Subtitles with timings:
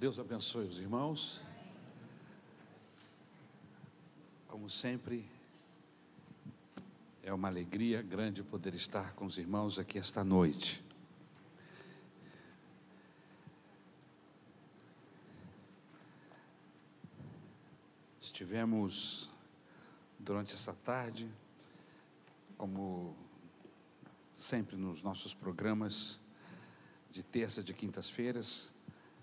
[0.00, 1.42] Deus abençoe os irmãos.
[4.48, 5.28] Como sempre,
[7.22, 10.82] é uma alegria grande poder estar com os irmãos aqui esta noite.
[18.22, 19.28] Estivemos
[20.18, 21.28] durante essa tarde,
[22.56, 23.14] como
[24.34, 26.18] sempre nos nossos programas
[27.10, 28.69] de terça, de quintas-feiras,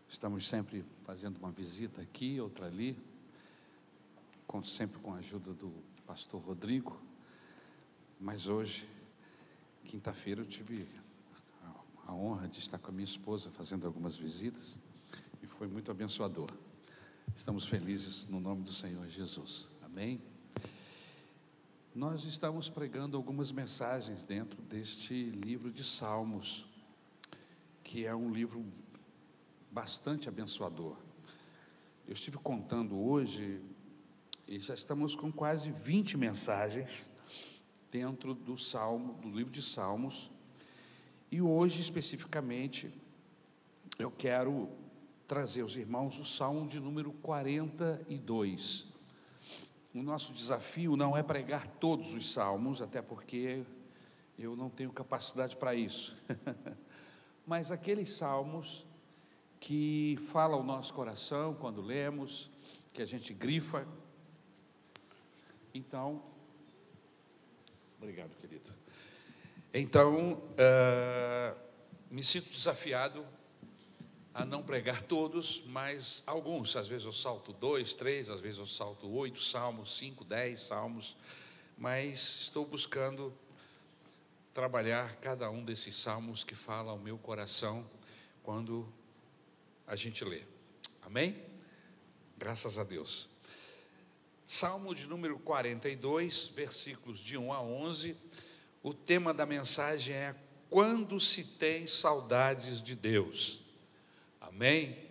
[0.09, 2.97] estamos sempre fazendo uma visita aqui, outra ali,
[4.45, 5.73] conto sempre com a ajuda do
[6.05, 6.99] pastor Rodrigo,
[8.19, 8.87] mas hoje,
[9.83, 10.87] quinta-feira, eu tive
[12.07, 14.79] a honra de estar com a minha esposa fazendo algumas visitas
[15.43, 16.49] e foi muito abençoador.
[17.35, 19.69] Estamos felizes no nome do Senhor Jesus.
[19.83, 20.21] Amém?
[21.93, 26.65] Nós estamos pregando algumas mensagens dentro deste livro de Salmos,
[27.83, 28.65] que é um livro
[29.77, 30.95] bastante abençoador.
[32.07, 33.61] Eu estive contando hoje
[34.47, 37.07] e já estamos com quase 20 mensagens
[37.91, 40.31] dentro do Salmo, do livro de Salmos.
[41.31, 42.91] E hoje especificamente
[43.99, 44.67] eu quero
[45.27, 48.87] trazer aos irmãos o Salmo de número 42.
[49.93, 53.63] O nosso desafio não é pregar todos os salmos, até porque
[54.39, 56.17] eu não tenho capacidade para isso.
[57.45, 58.86] Mas aqueles salmos
[59.59, 62.49] que falam o nosso coração quando lemos,
[62.93, 63.87] que a gente grifa.
[65.73, 66.23] Então,
[67.97, 68.73] obrigado, querido.
[69.73, 71.55] Então, uh,
[72.09, 73.25] me sinto desafiado
[74.33, 76.75] a não pregar todos, mas alguns.
[76.75, 81.17] Às vezes eu salto dois, três, às vezes eu salto oito salmos, cinco, dez salmos,
[81.77, 83.33] mas estou buscando
[84.53, 87.87] trabalhar cada um desses salmos que fala ao meu coração
[88.43, 88.87] quando
[89.87, 90.43] a gente lê.
[91.01, 91.41] Amém?
[92.37, 93.29] Graças a Deus.
[94.45, 98.15] Salmo de número 42, versículos de 1 a 11.
[98.83, 100.35] O tema da mensagem é
[100.69, 103.61] Quando se tem saudades de Deus.
[104.39, 105.07] Amém?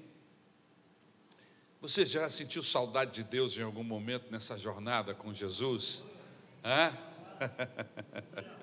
[1.80, 6.04] Você já sentiu saudade de Deus em algum momento nessa jornada com Jesus?
[6.64, 6.96] Hã?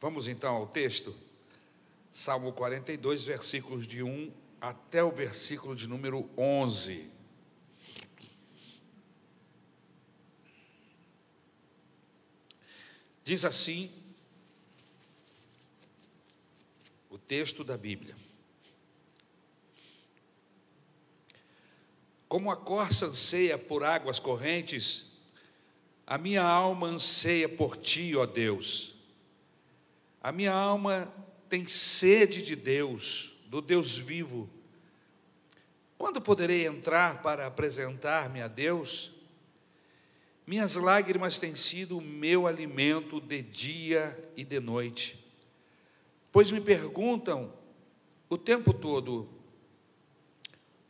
[0.00, 1.14] Vamos então ao texto.
[2.12, 7.08] Salmo 42, versículos de 1 até o versículo de número 11.
[13.24, 13.92] Diz assim
[17.08, 18.16] o texto da Bíblia.
[22.28, 25.04] Como a corça anseia por águas correntes,
[26.06, 28.96] a minha alma anseia por ti, ó Deus.
[30.20, 31.12] A minha alma
[31.50, 34.48] tem sede de Deus, do Deus vivo.
[35.98, 39.12] Quando poderei entrar para apresentar-me a Deus?
[40.46, 45.22] Minhas lágrimas têm sido o meu alimento de dia e de noite,
[46.30, 47.52] pois me perguntam
[48.28, 49.28] o tempo todo: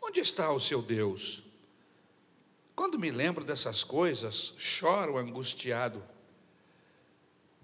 [0.01, 1.43] Onde está o seu Deus?
[2.77, 6.03] Quando me lembro dessas coisas, choro angustiado,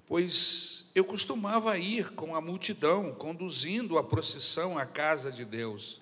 [0.06, 6.00] pois eu costumava ir com a multidão, conduzindo a procissão à casa de Deus,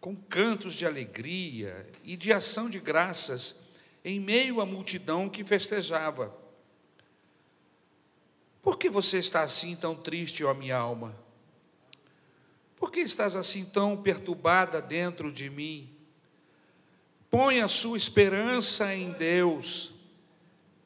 [0.00, 3.56] com cantos de alegria e de ação de graças,
[4.04, 6.34] em meio à multidão que festejava.
[8.62, 11.14] Por que você está assim tão triste, ó minha alma?
[12.76, 15.90] Por que estás assim tão perturbada dentro de mim?
[17.30, 19.92] Põe a sua esperança em Deus,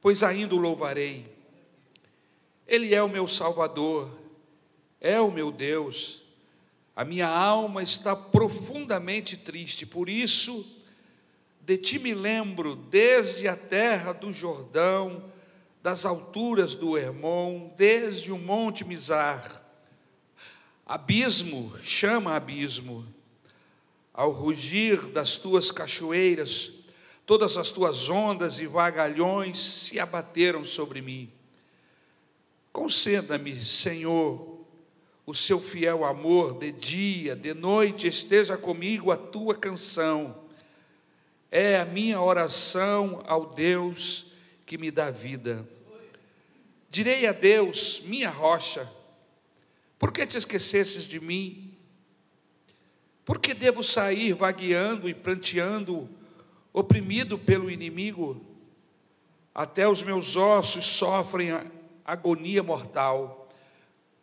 [0.00, 1.35] pois ainda o louvarei.
[2.66, 4.10] Ele é o meu Salvador,
[5.00, 6.22] é o meu Deus.
[6.94, 10.66] A minha alma está profundamente triste, por isso,
[11.60, 15.30] de ti me lembro desde a terra do Jordão,
[15.82, 19.66] das alturas do Hermon, desde o monte Mizar
[20.88, 23.04] Abismo chama abismo,
[24.14, 26.72] ao rugir das tuas cachoeiras,
[27.26, 31.28] todas as tuas ondas e vagalhões se abateram sobre mim.
[32.86, 34.64] Conceda-me, Senhor,
[35.26, 40.44] o seu fiel amor de dia, de noite, esteja comigo a tua canção.
[41.50, 44.26] É a minha oração ao Deus
[44.64, 45.68] que me dá vida.
[46.88, 48.88] Direi a Deus, minha rocha,
[49.98, 51.76] por que te esquecesses de mim?
[53.24, 56.08] Por que devo sair vagueando e pranteando,
[56.72, 58.40] oprimido pelo inimigo?
[59.52, 61.50] Até os meus ossos sofrem
[62.06, 63.48] agonia mortal.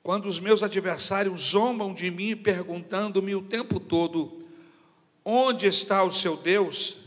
[0.01, 4.45] quando os meus adversários zombam de mim, perguntando-me o tempo todo:
[5.23, 6.97] onde está o seu Deus?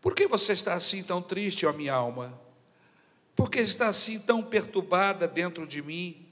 [0.00, 2.38] Por que você está assim tão triste, ó minha alma?
[3.34, 6.24] Por que está assim tão perturbada dentro de mim?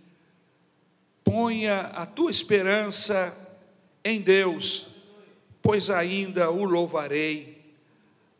[1.22, 3.36] Ponha a tua esperança
[4.04, 4.86] em Deus,
[5.60, 7.74] pois ainda o louvarei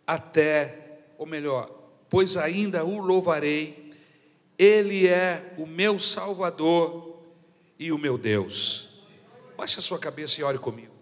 [0.07, 1.84] até, ou melhor,
[2.15, 3.93] pois ainda o louvarei,
[4.57, 7.21] Ele é o meu Salvador
[7.77, 8.89] e o meu Deus.
[9.57, 10.95] Baixe a sua cabeça e ore comigo.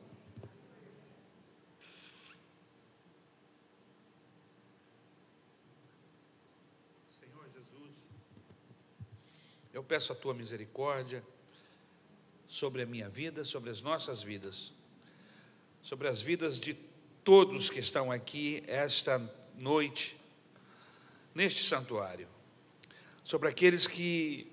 [9.71, 11.23] Eu peço a tua misericórdia
[12.49, 14.73] sobre a minha vida, sobre as nossas vidas,
[15.83, 16.73] sobre as vidas de
[17.23, 19.19] todos que estão aqui esta
[19.59, 20.22] noite,
[21.35, 22.29] neste santuário,
[23.25, 24.51] sobre aqueles que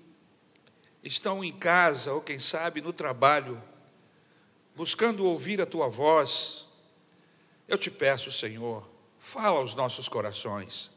[1.02, 3.62] estão em casa ou, quem sabe, no trabalho,
[4.74, 6.66] buscando ouvir a tua voz.
[7.66, 8.88] Eu te peço, Senhor,
[9.18, 10.90] fala aos nossos corações.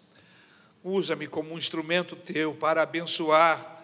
[0.84, 3.82] Usa-me como um instrumento teu para abençoar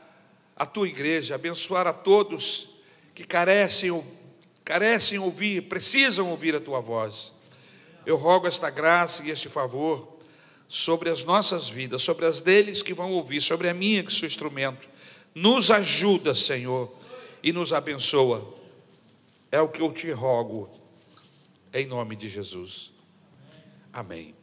[0.56, 2.70] a tua igreja, abençoar a todos
[3.16, 4.04] que carecem,
[4.64, 7.34] carecem ouvir, precisam ouvir a tua voz.
[8.06, 10.19] Eu rogo esta graça e este favor
[10.70, 14.26] sobre as nossas vidas, sobre as deles que vão ouvir, sobre a minha que sou
[14.26, 14.88] instrumento.
[15.36, 16.96] Nos ajuda, Senhor,
[17.44, 18.58] e nos abençoa.
[19.52, 20.70] É o que eu te rogo,
[21.74, 22.94] em nome de Jesus.
[23.92, 24.34] Amém.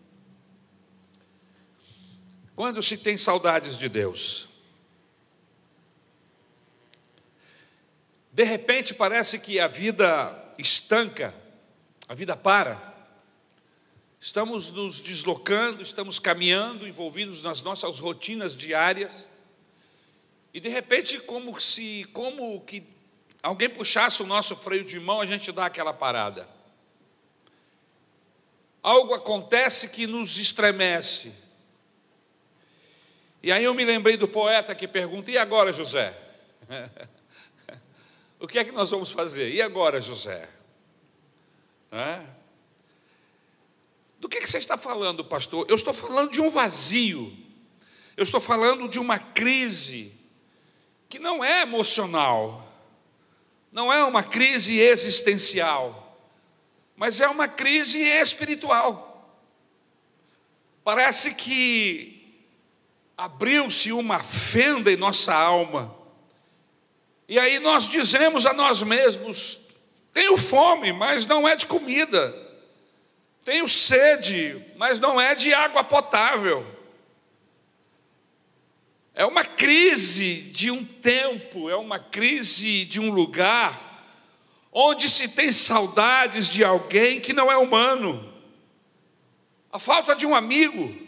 [2.55, 4.49] Quando se tem saudades de Deus,
[8.37, 11.35] De repente parece que a vida estanca,
[12.07, 12.95] a vida para.
[14.27, 19.31] Estamos nos deslocando, estamos caminhando, envolvidos nas nossas rotinas diárias.
[20.53, 22.85] E de repente, como se, como que
[23.41, 26.49] alguém puxasse o nosso freio de mão, a gente dá aquela parada.
[28.83, 31.33] Algo acontece que nos estremece.
[33.41, 36.13] E aí eu me lembrei do poeta que pergunta: e agora, José?
[38.41, 39.51] O que é que nós vamos fazer?
[39.51, 40.47] E agora, José?
[41.91, 42.46] É?
[44.19, 45.67] Do que, que você está falando, pastor?
[45.69, 47.37] Eu estou falando de um vazio,
[48.17, 50.13] eu estou falando de uma crise
[51.09, 52.67] que não é emocional,
[53.71, 56.19] não é uma crise existencial,
[56.97, 59.05] mas é uma crise espiritual.
[60.83, 62.43] Parece que
[63.17, 65.97] abriu-se uma fenda em nossa alma
[67.29, 69.61] e aí nós dizemos a nós mesmos:
[70.13, 72.46] tenho fome, mas não é de comida.
[73.47, 76.67] Tenho sede, mas não é de água potável.
[79.15, 84.05] É uma crise de um tempo, é uma crise de um lugar
[84.73, 88.35] onde se tem saudades de alguém que não é humano.
[89.71, 91.07] A falta de um amigo.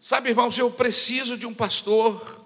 [0.00, 2.44] Sabe, irmãos, eu preciso de um pastor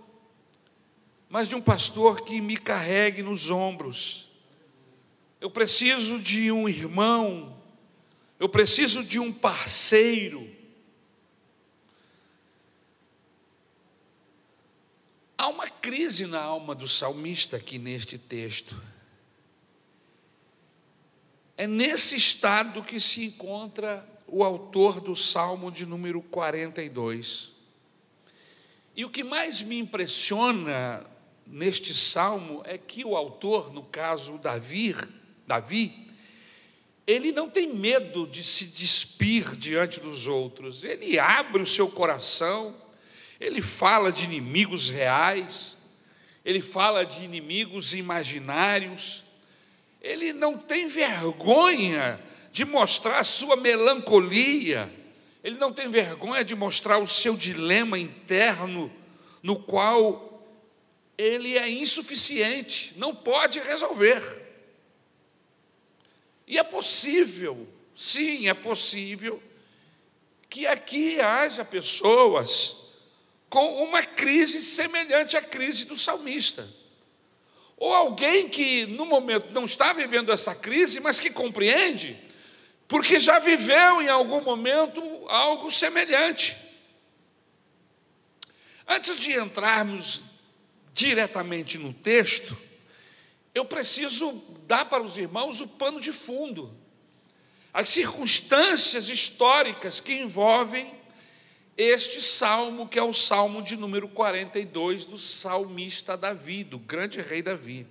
[1.30, 4.31] mas de um pastor que me carregue nos ombros.
[5.42, 7.60] Eu preciso de um irmão,
[8.38, 10.48] eu preciso de um parceiro.
[15.36, 18.80] Há uma crise na alma do salmista aqui neste texto.
[21.56, 27.50] É nesse estado que se encontra o autor do Salmo de número 42.
[28.94, 31.04] E o que mais me impressiona
[31.44, 34.94] neste salmo é que o autor, no caso Davi,
[35.46, 36.08] Davi,
[37.06, 40.84] ele não tem medo de se despir diante dos outros.
[40.84, 42.76] Ele abre o seu coração,
[43.40, 45.76] ele fala de inimigos reais,
[46.44, 49.24] ele fala de inimigos imaginários.
[50.00, 52.20] Ele não tem vergonha
[52.52, 54.92] de mostrar a sua melancolia.
[55.42, 58.92] Ele não tem vergonha de mostrar o seu dilema interno
[59.42, 60.46] no qual
[61.18, 64.41] ele é insuficiente, não pode resolver.
[66.52, 67.66] E é possível,
[67.96, 69.42] sim, é possível,
[70.50, 72.76] que aqui haja pessoas
[73.48, 76.68] com uma crise semelhante à crise do salmista.
[77.78, 82.22] Ou alguém que no momento não está vivendo essa crise, mas que compreende,
[82.86, 86.54] porque já viveu em algum momento algo semelhante.
[88.86, 90.22] Antes de entrarmos
[90.92, 92.54] diretamente no texto,
[93.54, 96.74] eu preciso dar para os irmãos o pano de fundo,
[97.72, 100.94] as circunstâncias históricas que envolvem
[101.76, 107.42] este salmo, que é o salmo de número 42 do salmista Davi, do grande rei
[107.42, 107.86] Davi.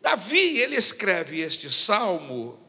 [0.00, 2.60] Davi, ele escreve este salmo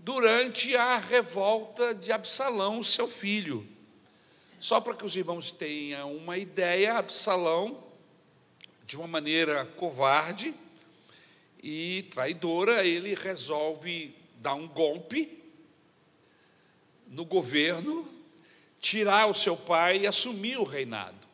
[0.00, 3.66] durante a revolta de Absalão, seu filho.
[4.58, 7.84] Só para que os irmãos tenham uma ideia, Absalão,
[8.84, 10.54] de uma maneira covarde
[11.62, 15.38] e traidora, ele resolve dar um golpe
[17.08, 18.08] no governo
[18.80, 21.26] tirar o seu pai e assumir o reinado.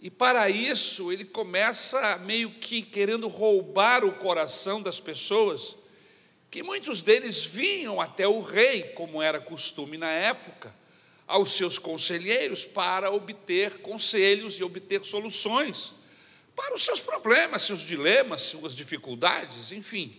[0.00, 5.76] E para isso, ele começa meio que querendo roubar o coração das pessoas,
[6.50, 10.74] que muitos deles vinham até o rei, como era costume na época,
[11.26, 15.94] aos seus conselheiros para obter conselhos e obter soluções
[16.58, 20.12] para os seus problemas, seus dilemas, suas dificuldades, enfim.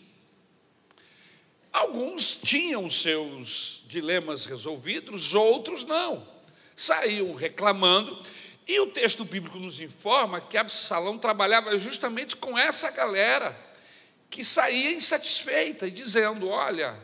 [1.69, 6.25] Alguns tinham seus dilemas resolvidos, outros não.
[6.77, 8.23] Saíam reclamando.
[8.65, 13.53] E o texto bíblico nos informa que Absalão trabalhava justamente com essa galera
[14.29, 16.95] que saía insatisfeita e dizendo: Olha,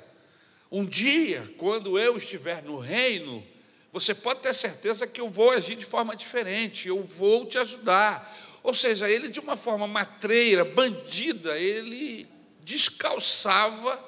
[0.71, 3.45] um dia, quando eu estiver no reino,
[3.91, 8.33] você pode ter certeza que eu vou agir de forma diferente, eu vou te ajudar.
[8.65, 12.27] Ou seja, ele, de uma forma matreira, bandida, ele
[12.62, 14.03] descalçava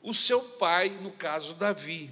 [0.00, 2.08] o seu pai, no caso Davi.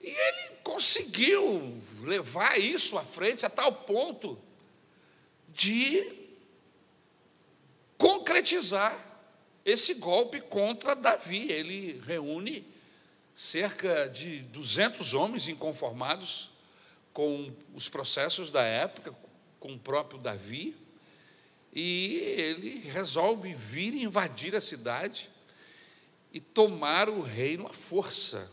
[0.00, 4.36] E ele conseguiu levar isso à frente a tal ponto
[5.50, 6.12] de
[7.96, 8.98] concretizar
[9.64, 11.48] esse golpe contra Davi.
[11.48, 12.66] Ele reúne
[13.36, 16.50] cerca de 200 homens inconformados
[17.12, 19.14] com os processos da época,
[19.60, 20.74] com o próprio Davi,
[21.72, 25.30] e ele resolve vir invadir a cidade
[26.32, 28.50] e tomar o reino à força.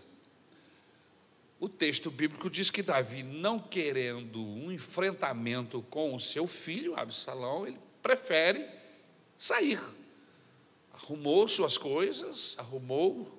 [1.59, 7.65] O texto bíblico diz que Davi, não querendo um enfrentamento com o seu filho, Absalão,
[7.65, 8.67] ele prefere
[9.35, 9.79] sair.
[10.93, 13.33] Arrumou suas coisas, arrumou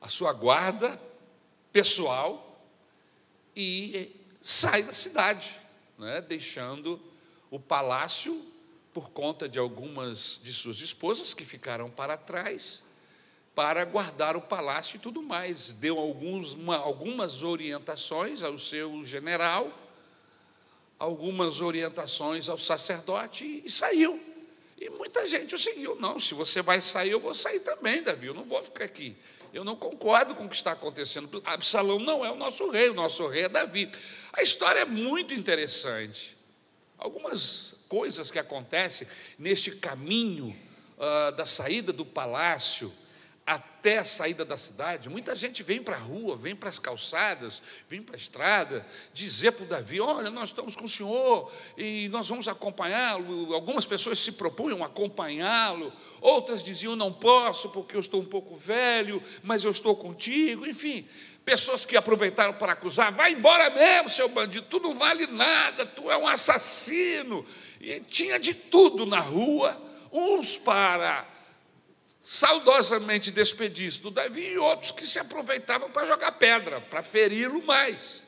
[0.00, 1.00] a sua guarda
[1.72, 2.64] pessoal
[3.54, 4.10] e
[4.40, 5.58] sai da cidade,
[5.98, 7.00] né, deixando
[7.50, 8.44] o palácio
[8.92, 12.84] por conta de algumas de suas esposas que ficaram para trás
[13.56, 15.72] para guardar o palácio e tudo mais.
[15.72, 19.72] Deu alguns, uma, algumas orientações ao seu general,
[20.98, 24.20] algumas orientações ao sacerdote e saiu.
[24.78, 25.96] E muita gente o seguiu.
[25.96, 29.16] Não, se você vai sair, eu vou sair também, Davi, eu não vou ficar aqui.
[29.52, 31.42] Eu não concordo com o que está acontecendo.
[31.44, 33.90] Absalão não é o nosso rei, o nosso rei é Davi.
[34.32, 36.36] A história é muito interessante.
[36.98, 39.06] Algumas coisas que acontecem
[39.38, 40.56] neste caminho
[40.96, 42.92] uh, da saída do palácio,
[43.46, 47.62] até a saída da cidade, muita gente vem para a rua, vem para as calçadas,
[47.88, 48.84] vem para a estrada,
[49.14, 53.54] dizer para o Davi: Olha, nós estamos com o senhor e nós vamos acompanhá-lo.
[53.54, 59.22] Algumas pessoas se propunham acompanhá-lo, outras diziam: Não posso porque eu estou um pouco velho,
[59.44, 60.66] mas eu estou contigo.
[60.66, 61.06] Enfim,
[61.44, 66.10] pessoas que aproveitaram para acusar: Vai embora mesmo, seu bandido, tu não vale nada, tu
[66.10, 67.46] é um assassino.
[67.80, 71.36] E tinha de tudo na rua, uns para
[72.26, 78.20] saudosamente despedisse do Davi e outros que se aproveitavam para jogar pedra, para feri-lo mais.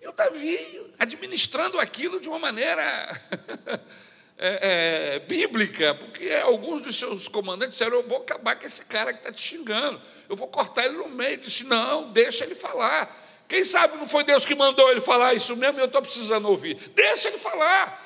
[0.00, 3.20] E o Davi administrando aquilo de uma maneira
[4.38, 9.12] é, é, bíblica, porque alguns dos seus comandantes disseram: Eu vou acabar com esse cara
[9.12, 11.32] que está te xingando, eu vou cortar ele no meio.
[11.32, 13.24] Ele disse: Não, deixa ele falar.
[13.48, 16.76] Quem sabe não foi Deus que mandou ele falar isso mesmo eu estou precisando ouvir.
[16.94, 18.04] Deixa ele falar.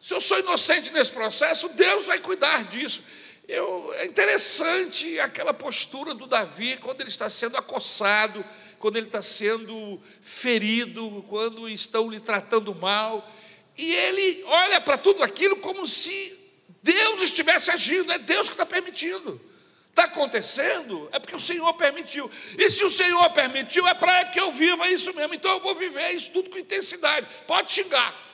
[0.00, 3.04] Se eu sou inocente nesse processo, Deus vai cuidar disso.
[3.48, 8.44] Eu, é interessante aquela postura do Davi quando ele está sendo acossado,
[8.78, 13.26] quando ele está sendo ferido, quando estão lhe tratando mal.
[13.74, 16.38] E ele olha para tudo aquilo como se
[16.82, 19.40] Deus estivesse agindo, é Deus que está permitindo.
[19.88, 22.30] Está acontecendo, é porque o Senhor permitiu.
[22.58, 25.32] E se o Senhor permitiu, é para que eu viva isso mesmo.
[25.32, 27.26] Então eu vou viver isso tudo com intensidade.
[27.46, 28.27] Pode xingar.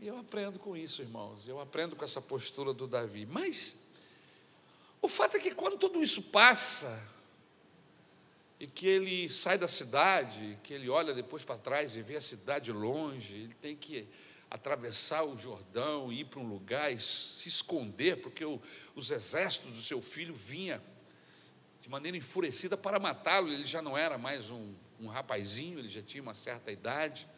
[0.00, 1.48] E eu aprendo com isso, irmãos.
[1.48, 3.26] Eu aprendo com essa postura do Davi.
[3.26, 3.76] Mas
[5.02, 7.04] o fato é que quando tudo isso passa,
[8.60, 12.20] e que ele sai da cidade, que ele olha depois para trás e vê a
[12.20, 14.08] cidade longe, ele tem que
[14.50, 18.60] atravessar o Jordão, ir para um lugar e se esconder, porque o,
[18.94, 20.80] os exércitos do seu filho vinham
[21.80, 23.52] de maneira enfurecida para matá-lo.
[23.52, 27.28] Ele já não era mais um, um rapazinho, ele já tinha uma certa idade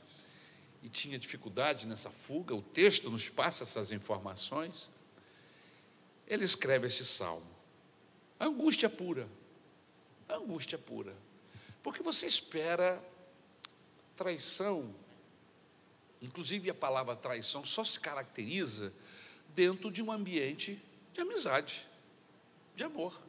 [0.82, 4.90] e tinha dificuldade nessa fuga, o texto nos passa essas informações.
[6.26, 7.46] Ele escreve esse salmo.
[8.38, 9.28] Angústia pura.
[10.28, 11.14] Angústia pura.
[11.82, 13.02] Porque você espera
[14.16, 14.94] traição.
[16.22, 18.92] Inclusive, a palavra traição só se caracteriza
[19.54, 20.80] dentro de um ambiente
[21.12, 21.86] de amizade,
[22.74, 23.20] de amor.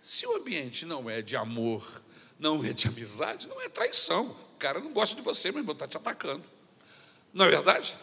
[0.00, 2.02] Se o ambiente não é de amor,
[2.38, 4.30] não é de amizade, não é traição.
[4.54, 6.44] O cara não gosta de você, meu irmão, está te atacando.
[7.32, 7.96] Não é verdade?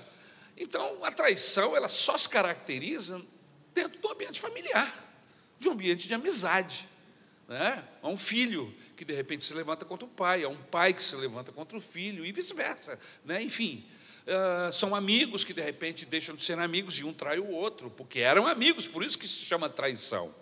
[0.56, 3.22] Então, a traição, ela só se caracteriza
[3.74, 4.92] dentro do ambiente familiar,
[5.60, 6.90] de um ambiente de amizade.
[7.48, 7.84] Né?
[8.02, 11.04] Há um filho que de repente se levanta contra o pai, há um pai que
[11.04, 13.00] se levanta contra o filho e vice-versa.
[13.24, 13.42] Né?
[13.44, 13.86] Enfim,
[14.26, 17.90] uh, são amigos que de repente deixam de ser amigos e um trai o outro,
[17.92, 20.34] porque eram amigos, por isso que se chama traição,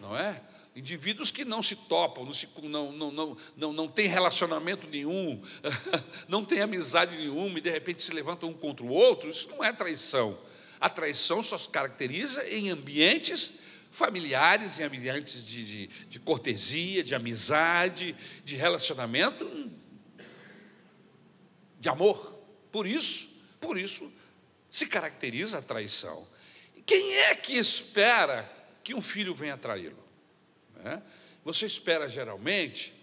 [0.00, 0.40] não é?
[0.74, 5.40] Indivíduos que não se topam, não, se, não, não, não, não, não tem relacionamento nenhum,
[6.26, 9.62] não tem amizade nenhuma e de repente se levantam um contra o outro, isso não
[9.62, 10.36] é traição.
[10.80, 13.52] A traição só se caracteriza em ambientes
[13.92, 19.70] familiares, em ambientes de, de, de cortesia, de amizade, de relacionamento,
[21.78, 22.34] de amor.
[22.72, 23.28] Por isso,
[23.60, 24.12] por isso
[24.68, 26.26] se caracteriza a traição.
[26.84, 28.52] Quem é que espera
[28.82, 30.03] que um filho venha traí-lo?
[30.84, 31.00] É?
[31.44, 32.94] Você espera geralmente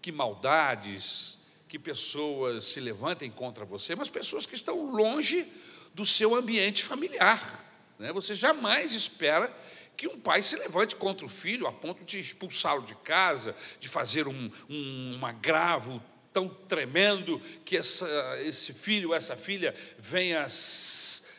[0.00, 1.38] que maldades,
[1.68, 5.46] que pessoas se levantem contra você, mas pessoas que estão longe
[5.92, 7.64] do seu ambiente familiar.
[7.98, 8.12] Né?
[8.12, 9.54] Você jamais espera
[9.96, 13.88] que um pai se levante contra o filho a ponto de expulsá-lo de casa, de
[13.88, 18.08] fazer um, um, um agravo tão tremendo que essa,
[18.40, 20.46] esse filho, essa filha venha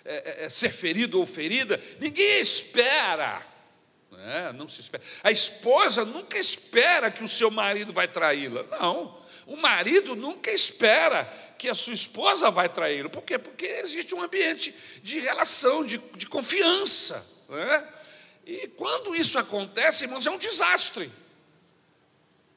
[0.05, 1.81] é, é, é, ser ferido ou ferida.
[1.99, 3.54] Ninguém espera.
[4.17, 4.51] Né?
[4.53, 5.03] Não se espera.
[5.23, 8.63] A esposa nunca espera que o seu marido vai traí-la.
[8.63, 9.23] Não.
[9.45, 11.25] O marido nunca espera
[11.57, 13.09] que a sua esposa vai traí-lo.
[13.09, 13.37] Por quê?
[13.37, 17.25] Porque existe um ambiente de relação, de, de confiança.
[17.49, 17.87] Né?
[18.45, 21.11] E quando isso acontece, irmãos, é um desastre.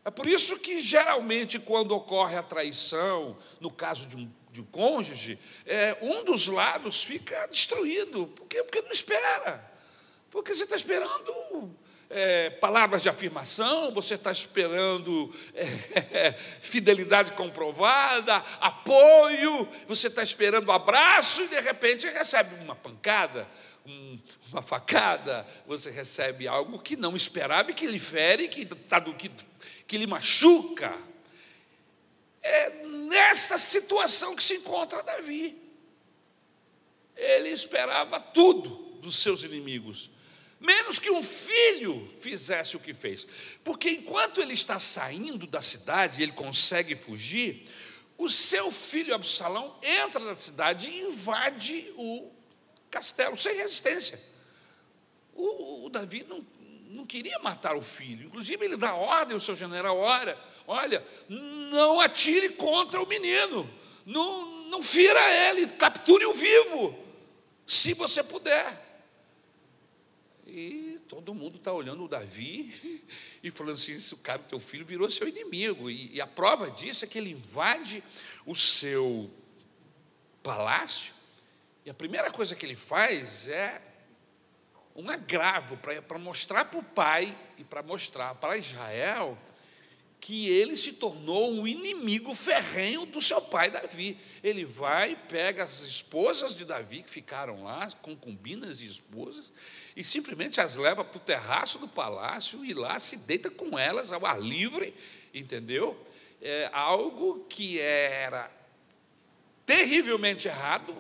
[0.05, 4.65] É por isso que, geralmente, quando ocorre a traição, no caso de um, de um
[4.65, 8.27] cônjuge, é, um dos lados fica destruído.
[8.29, 8.63] Por quê?
[8.63, 9.68] Porque não espera.
[10.31, 11.75] Porque você está esperando
[12.11, 21.43] é, palavras de afirmação, você está esperando é, fidelidade comprovada, apoio, você está esperando abraço
[21.43, 23.49] e de repente recebe uma pancada,
[23.87, 24.19] um,
[24.51, 29.31] uma facada, você recebe algo que não esperava e que lhe fere, que, tá que
[29.89, 30.97] que lhe machuca.
[32.43, 35.57] É nessa situação que se encontra Davi.
[37.17, 40.11] Ele esperava tudo dos seus inimigos,
[40.61, 43.27] menos que um filho fizesse o que fez.
[43.63, 47.65] Porque enquanto ele está saindo da cidade, ele consegue fugir,
[48.17, 52.31] o seu filho Absalão entra na cidade e invade o
[52.91, 54.21] castelo sem resistência.
[55.35, 56.45] O, o Davi não,
[56.89, 58.27] não queria matar o filho.
[58.27, 63.73] Inclusive, ele dá ordem ao seu general: olha, olha, não atire contra o menino,
[64.05, 66.99] não, não fira ele, capture-o vivo,
[67.65, 68.88] se você puder.
[70.49, 73.05] E todo mundo está olhando o Davi
[73.45, 75.91] e falando assim: esse cara, teu filho, virou seu inimigo.
[75.91, 78.03] E, e a prova disso é que ele invade
[78.47, 79.31] o seu
[80.43, 81.13] palácio,
[81.85, 83.83] e a primeira coisa que ele faz é
[84.97, 89.39] um agravo para mostrar para o pai e para mostrar para Israel
[90.21, 94.19] que ele se tornou um inimigo ferrenho do seu pai Davi.
[94.43, 99.53] Ele vai, pega as esposas de Davi que ficaram lá, concubinas e esposas,
[99.97, 104.13] e simplesmente as leva para o terraço do palácio e lá se deita com elas
[104.13, 104.95] ao ar livre,
[105.33, 105.99] entendeu?
[106.43, 108.51] É algo que era
[109.65, 110.97] terrivelmente errado,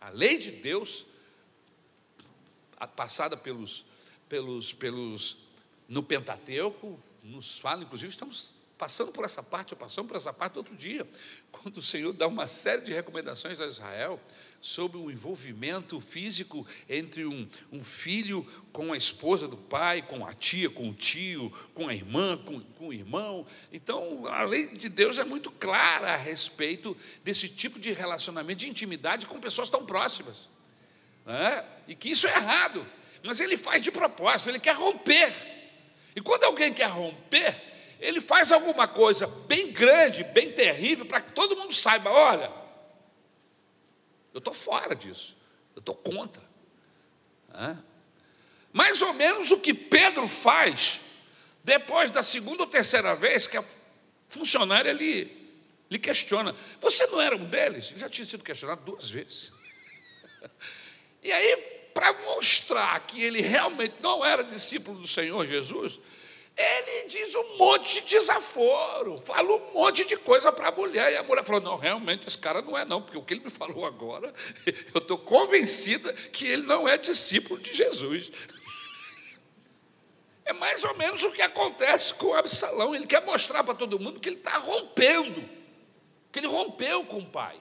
[0.00, 1.06] a lei de Deus
[2.96, 3.84] passada pelos,
[4.28, 5.38] pelos, pelos
[5.88, 10.58] no Pentateuco, nos fala, inclusive estamos passando por essa parte, ou passamos por essa parte
[10.58, 11.06] outro dia,
[11.50, 14.20] quando o Senhor dá uma série de recomendações a Israel
[14.60, 20.34] sobre o envolvimento físico entre um, um filho com a esposa do pai, com a
[20.34, 23.46] tia, com o tio, com a irmã, com, com o irmão.
[23.72, 28.68] Então, a lei de Deus é muito clara a respeito desse tipo de relacionamento, de
[28.68, 30.48] intimidade com pessoas tão próximas
[31.24, 31.64] né?
[31.88, 32.86] e que isso é errado,
[33.22, 35.53] mas ele faz de propósito, ele quer romper.
[36.14, 37.60] E quando alguém quer romper,
[38.00, 42.52] ele faz alguma coisa bem grande, bem terrível, para que todo mundo saiba: olha,
[44.32, 45.36] eu estou fora disso,
[45.74, 46.42] eu estou contra.
[48.72, 51.00] Mais ou menos o que Pedro faz
[51.62, 53.64] depois da segunda ou terceira vez que a
[54.28, 55.30] funcionária lhe,
[55.90, 57.92] lhe questiona: Você não era um deles?
[57.92, 59.52] Eu já tinha sido questionado duas vezes.
[61.26, 66.00] E aí, para mostrar que ele realmente não era discípulo do Senhor Jesus,
[66.56, 71.12] Ele diz um monte de desaforo, fala um monte de coisa para a mulher.
[71.12, 73.44] E a mulher falou: Não, realmente esse cara não é, não, porque o que ele
[73.44, 74.32] me falou agora,
[74.94, 78.30] eu estou convencida que ele não é discípulo de Jesus.
[80.46, 82.94] É mais ou menos o que acontece com Absalão.
[82.94, 85.42] Ele quer mostrar para todo mundo que ele está rompendo,
[86.30, 87.58] que ele rompeu com o pai.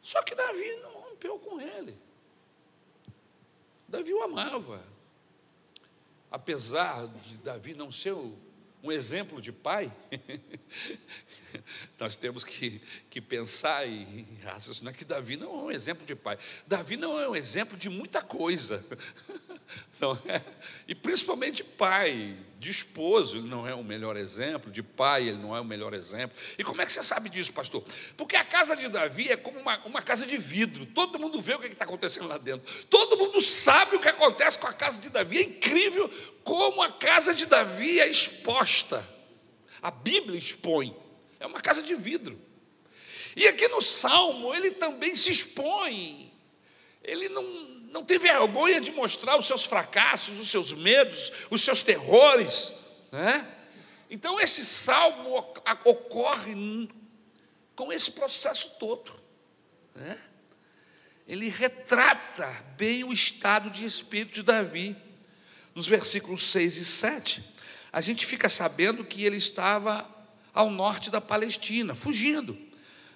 [0.00, 1.98] Só que Davi não rompeu com ele.
[3.88, 4.84] Davi o amava.
[6.30, 8.14] Apesar de Davi não ser
[8.82, 9.90] um exemplo de pai,
[11.98, 12.80] nós temos que,
[13.10, 16.38] que pensar e raciocinar que Davi não é um exemplo de pai.
[16.66, 18.84] Davi não é um exemplo de muita coisa.
[20.00, 20.42] Não é?
[20.86, 25.54] E principalmente pai, de esposo, ele não é o melhor exemplo, de pai, ele não
[25.54, 26.36] é o melhor exemplo.
[26.58, 27.84] E como é que você sabe disso, pastor?
[28.16, 31.54] Porque a casa de Davi é como uma, uma casa de vidro, todo mundo vê
[31.54, 34.72] o que é está acontecendo lá dentro, todo mundo sabe o que acontece com a
[34.72, 35.38] casa de Davi.
[35.38, 36.10] É incrível
[36.42, 39.06] como a casa de Davi é exposta.
[39.80, 40.96] A Bíblia expõe.
[41.40, 42.40] É uma casa de vidro.
[43.36, 46.32] E aqui no Salmo, ele também se expõe.
[47.02, 47.42] Ele não,
[47.92, 52.74] não tem vergonha de mostrar os seus fracassos, os seus medos, os seus terrores.
[53.12, 53.46] Né?
[54.10, 55.36] Então, esse salmo
[55.84, 56.88] ocorre
[57.76, 59.12] com esse processo todo.
[59.94, 60.18] Né?
[61.26, 64.96] Ele retrata bem o estado de espírito de Davi.
[65.74, 67.44] Nos versículos 6 e 7,
[67.92, 70.17] a gente fica sabendo que ele estava
[70.58, 72.58] ao norte da Palestina, fugindo,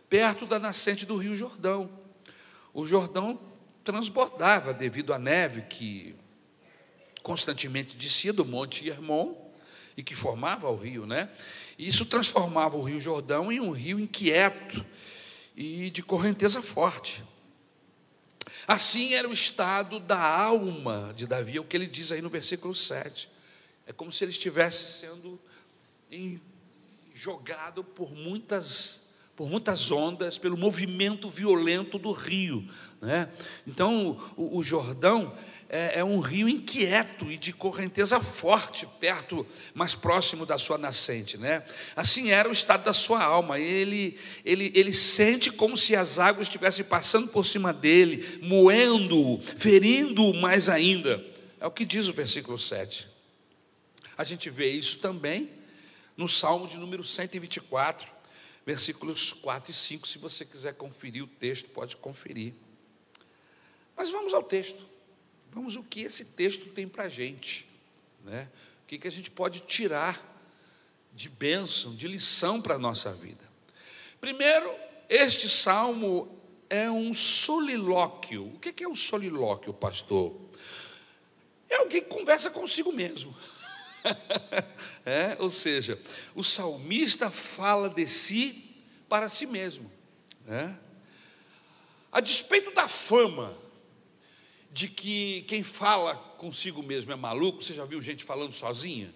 [0.08, 1.90] perto da nascente do Rio Jordão.
[2.72, 3.36] O Jordão
[3.82, 6.14] transbordava devido à neve que
[7.20, 9.34] constantemente descia do Monte Hermon
[9.96, 11.30] e que formava o rio, né?
[11.76, 14.86] E isso transformava o Rio Jordão em um rio inquieto
[15.56, 17.24] e de correnteza forte.
[18.68, 22.30] Assim era o estado da alma de Davi, é o que ele diz aí no
[22.30, 23.28] versículo 7.
[23.84, 25.40] É como se ele estivesse sendo
[27.14, 29.02] jogado por muitas
[29.34, 32.68] por muitas ondas, pelo movimento violento do rio.
[33.00, 33.28] Né?
[33.66, 35.34] Então, o, o Jordão
[35.68, 41.38] é, é, um rio inquieto e de correnteza forte, perto, mais próximo da sua nascente.
[41.38, 41.64] Né?
[41.96, 43.58] Assim era o estado da sua alma.
[43.58, 50.34] Ele, ele, ele sente como se as águas estivessem passando por cima dele, moendo-o, ferindo-o
[50.34, 51.24] mais ainda.
[51.58, 53.08] É o que diz o versículo 7.
[54.16, 55.61] A gente vê isso também
[56.16, 58.10] no Salmo de número 124,
[58.64, 60.08] versículos 4 e 5.
[60.08, 62.54] Se você quiser conferir o texto, pode conferir.
[63.96, 64.84] Mas vamos ao texto.
[65.52, 67.66] Vamos o que esse texto tem para a gente.
[68.24, 68.48] Né?
[68.84, 70.32] O que, que a gente pode tirar
[71.14, 73.44] de bênção, de lição para a nossa vida.
[74.20, 74.74] Primeiro,
[75.08, 76.38] este salmo
[76.70, 78.46] é um solilóquio.
[78.54, 80.34] O que é um solilóquio, pastor?
[81.68, 83.36] É alguém que conversa consigo mesmo.
[85.04, 85.98] é, ou seja,
[86.34, 88.76] o salmista fala de si
[89.08, 89.90] para si mesmo.
[90.44, 90.78] Né?
[92.10, 93.56] A despeito da fama
[94.70, 99.14] de que quem fala consigo mesmo é maluco, você já viu gente falando sozinha?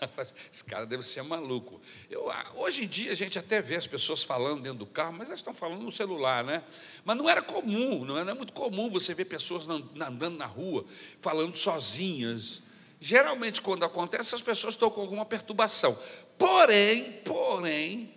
[0.52, 1.80] Esse cara deve ser maluco.
[2.10, 5.12] Eu, ah, hoje em dia a gente até vê as pessoas falando dentro do carro,
[5.12, 6.62] mas elas estão falando no celular, né?
[7.04, 10.84] Mas não era comum, não era muito comum você ver pessoas andando na rua
[11.20, 12.62] falando sozinhas.
[13.04, 15.98] Geralmente, quando acontece, as pessoas estão com alguma perturbação.
[16.38, 18.14] Porém, porém,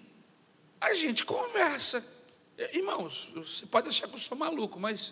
[0.80, 2.06] a gente conversa.
[2.72, 5.12] Irmãos, você pode achar que eu sou maluco, mas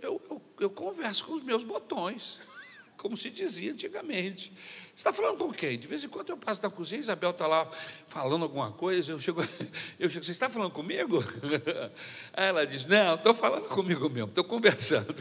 [0.00, 2.40] eu, eu, eu converso com os meus botões,
[2.96, 4.52] como se dizia antigamente.
[4.52, 5.76] Você está falando com quem?
[5.76, 7.68] De vez em quando eu passo na cozinha, Isabel está lá
[8.06, 9.42] falando alguma coisa, eu chego,
[9.98, 11.18] eu chego, você está falando comigo?
[12.32, 15.12] Aí ela diz, não, estou falando comigo mesmo, estou conversando.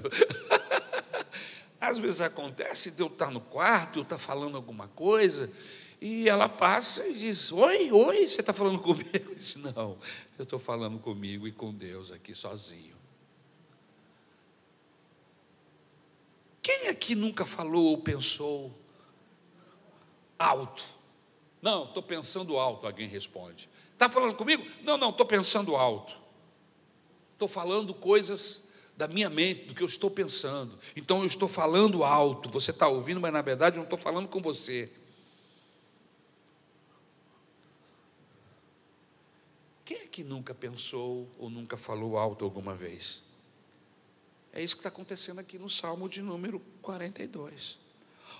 [1.83, 5.51] Às vezes acontece de eu estar no quarto, eu estar falando alguma coisa,
[5.99, 9.09] e ela passa e diz: Oi, oi, você está falando comigo?
[9.11, 9.97] Eu disse: Não,
[10.39, 12.95] eu estou falando comigo e com Deus aqui sozinho.
[16.61, 18.73] Quem aqui nunca falou ou pensou
[20.39, 20.85] alto?
[21.61, 23.69] Não, estou pensando alto, alguém responde.
[23.91, 24.65] Está falando comigo?
[24.83, 26.15] Não, não, estou pensando alto.
[27.33, 28.62] Estou falando coisas
[28.95, 30.77] da minha mente, do que eu estou pensando.
[30.95, 34.27] Então eu estou falando alto, você está ouvindo, mas na verdade eu não estou falando
[34.27, 34.91] com você.
[39.83, 43.21] Quem é que nunca pensou ou nunca falou alto alguma vez?
[44.53, 47.79] É isso que está acontecendo aqui no Salmo de número 42.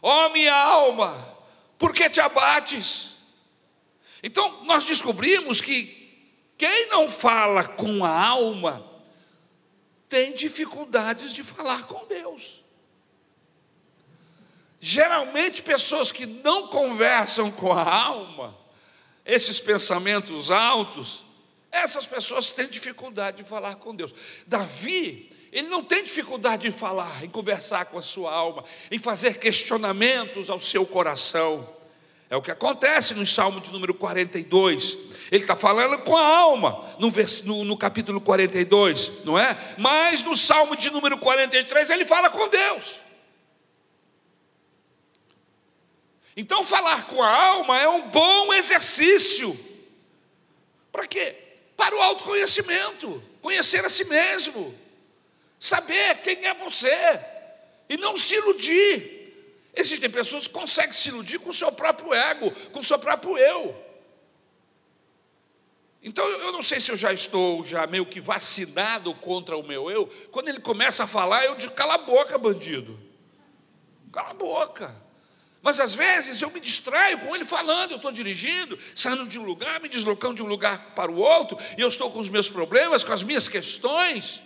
[0.01, 1.37] Ó oh, minha alma,
[1.77, 3.15] por que te abates?
[4.21, 6.03] Então, nós descobrimos que
[6.57, 8.92] quem não fala com a alma,
[10.13, 12.63] tem dificuldades de falar com Deus.
[14.79, 18.55] Geralmente, pessoas que não conversam com a alma,
[19.25, 21.25] esses pensamentos altos,
[21.71, 24.13] essas pessoas têm dificuldade de falar com Deus.
[24.45, 29.39] Davi, ele não tem dificuldade em falar, em conversar com a sua alma, em fazer
[29.39, 31.67] questionamentos ao seu coração.
[32.33, 34.97] É o que acontece no Salmo de número 42.
[35.31, 37.11] Ele está falando com a alma, no,
[37.43, 39.55] no, no, capítulo 42, não é?
[39.77, 42.99] Mas no Salmo de número 43, ele fala com Deus.
[46.35, 49.55] Então, falar com a alma é um bom exercício.
[50.91, 51.35] Para quê?
[51.77, 54.73] Para o autoconhecimento, conhecer a si mesmo,
[55.59, 57.19] saber quem é você
[57.87, 59.22] e não se iludir.
[59.75, 63.37] Existem pessoas que conseguem se iludir com o seu próprio ego, com o seu próprio
[63.37, 63.75] eu.
[66.01, 69.89] Então eu não sei se eu já estou já meio que vacinado contra o meu
[69.89, 70.05] eu.
[70.31, 72.99] Quando ele começa a falar, eu digo: cala a boca, bandido.
[74.11, 75.03] Cala a boca.
[75.61, 79.43] Mas às vezes eu me distraio com ele falando, eu estou dirigindo, saindo de um
[79.43, 82.49] lugar, me deslocando de um lugar para o outro, e eu estou com os meus
[82.49, 84.43] problemas, com as minhas questões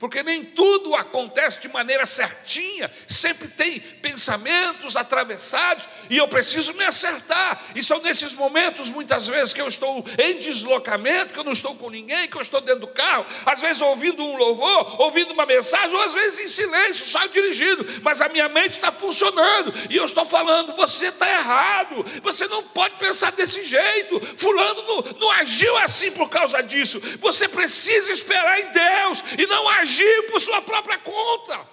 [0.00, 6.82] porque nem tudo acontece de maneira certinha, sempre tem pensamentos atravessados e eu preciso me
[6.82, 7.62] acertar.
[7.74, 11.74] E são nesses momentos, muitas vezes, que eu estou em deslocamento, que eu não estou
[11.74, 15.44] com ninguém, que eu estou dentro do carro, às vezes ouvindo um louvor, ouvindo uma
[15.44, 19.96] mensagem, ou às vezes em silêncio, só dirigindo, mas a minha mente está funcionando e
[19.96, 25.30] eu estou falando: você está errado, você não pode pensar desse jeito, Fulano não, não
[25.32, 30.40] agiu assim por causa disso, você precisa esperar em Deus e não agir agir por
[30.40, 31.66] sua própria conta.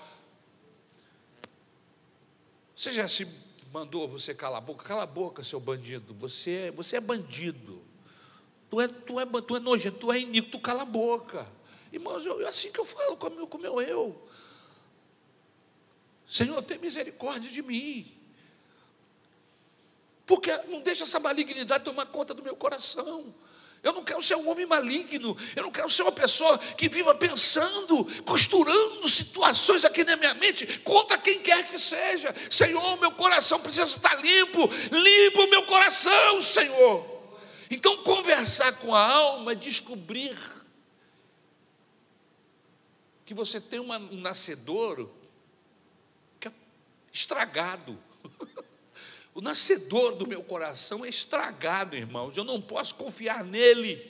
[2.75, 3.27] Você já se
[3.71, 4.83] mandou você calar a boca?
[4.83, 6.13] Cala a boca, seu bandido.
[6.15, 7.83] Você, você é bandido.
[8.69, 11.47] Tu é, tu é, tu é nojento, tu é iníquo, tu cala a boca.
[11.91, 14.27] Irmãos, eu, é assim que eu falo com o com meu eu.
[16.27, 18.13] Senhor, tem misericórdia de mim.
[20.25, 23.33] Porque não deixa essa malignidade tomar conta do meu coração.
[23.87, 27.15] Eu não quero ser um homem maligno, eu não quero ser uma pessoa que viva
[27.15, 32.35] pensando, costurando situações aqui na minha mente contra quem quer que seja.
[32.51, 37.17] Senhor, meu coração precisa estar limpo, limpo o meu coração, Senhor.
[37.71, 40.37] Então, conversar com a alma é descobrir
[43.25, 45.15] que você tem uma, um nascedouro
[46.41, 46.51] que é
[47.13, 47.97] estragado.
[49.37, 52.35] O nascedor do meu coração é estragado, irmãos.
[52.35, 54.03] Eu não posso confiar nele.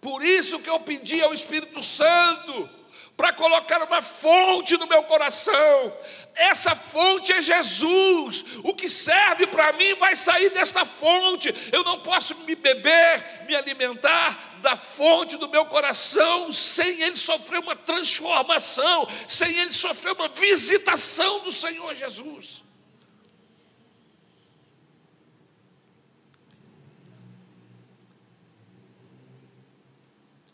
[0.00, 2.66] Por isso que eu pedi ao Espírito Santo
[3.14, 5.94] para colocar uma fonte no meu coração.
[6.34, 8.42] Essa fonte é Jesus.
[8.64, 11.54] O que serve para mim vai sair desta fonte.
[11.70, 17.58] Eu não posso me beber, me alimentar da fonte do meu coração sem ele sofrer
[17.58, 22.62] uma transformação, sem ele sofrer uma visitação do Senhor Jesus.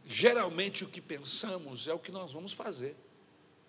[0.08, 2.96] Geralmente o que pensamos é o que nós vamos fazer,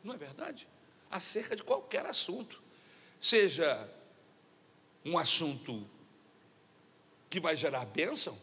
[0.02, 0.65] não é verdade?
[1.12, 2.63] Acerca de qualquer assunto,
[3.19, 3.89] seja
[5.04, 5.86] um assunto
[7.30, 8.39] que vai gerar bênção,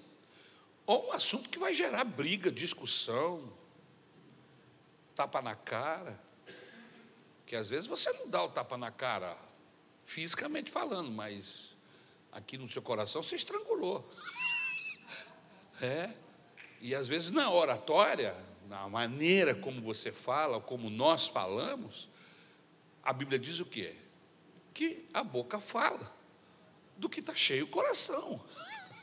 [0.84, 3.50] ou um assunto que vai gerar briga, discussão,
[5.14, 6.20] tapa na cara,
[7.46, 9.38] que às vezes você não dá o tapa na cara,
[10.04, 11.74] fisicamente falando, mas
[12.30, 14.06] aqui no seu coração você estrangulou.
[15.78, 16.10] É,
[16.80, 18.36] e às vezes na oratória,
[18.68, 22.08] na maneira como você fala, como nós falamos,
[23.02, 23.94] a Bíblia diz o quê?
[24.74, 26.14] Que a boca fala
[26.96, 28.44] do que está cheio o coração.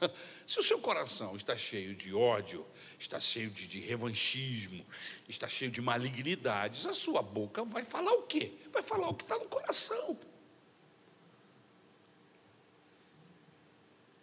[0.46, 2.66] Se o seu coração está cheio de ódio,
[3.00, 4.86] está cheio de, de, revanchismo,
[5.28, 8.54] está cheio de malignidades, a sua boca vai falar o quê?
[8.72, 10.20] Vai falar o que está no coração.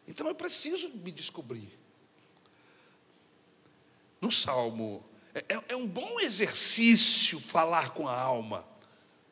[0.07, 1.80] Então eu preciso me descobrir
[4.21, 5.05] no Salmo.
[5.35, 8.67] É, é, é um bom exercício falar com a alma,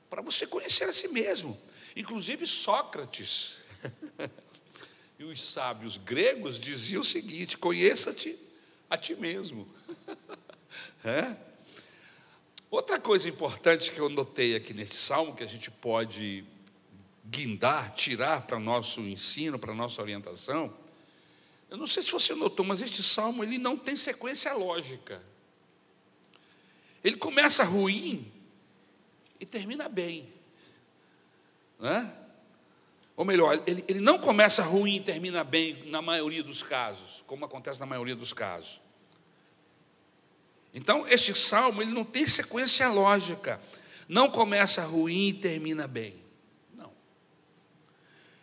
[0.09, 1.59] para você conhecer a si mesmo.
[1.97, 3.59] Inclusive Sócrates
[5.19, 8.39] e os sábios gregos diziam o seguinte: conheça-te
[8.89, 9.69] a ti mesmo.
[11.05, 11.37] é?
[12.71, 16.45] Outra coisa importante que eu notei aqui neste salmo, que a gente pode
[17.25, 20.75] guindar, tirar para nosso ensino, para nossa orientação,
[21.71, 25.23] eu não sei se você notou, mas este salmo ele não tem sequência lógica.
[27.05, 28.33] Ele começa ruim
[29.39, 30.33] e termina bem.
[31.79, 32.15] Né?
[33.17, 37.45] Ou melhor, ele, ele não começa ruim e termina bem na maioria dos casos, como
[37.45, 38.81] acontece na maioria dos casos.
[40.73, 43.61] Então, este salmo ele não tem sequência lógica.
[44.09, 46.29] Não começa ruim e termina bem.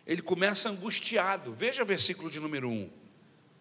[0.06, 1.52] ele começa angustiado.
[1.52, 3.05] Veja o versículo de número 1.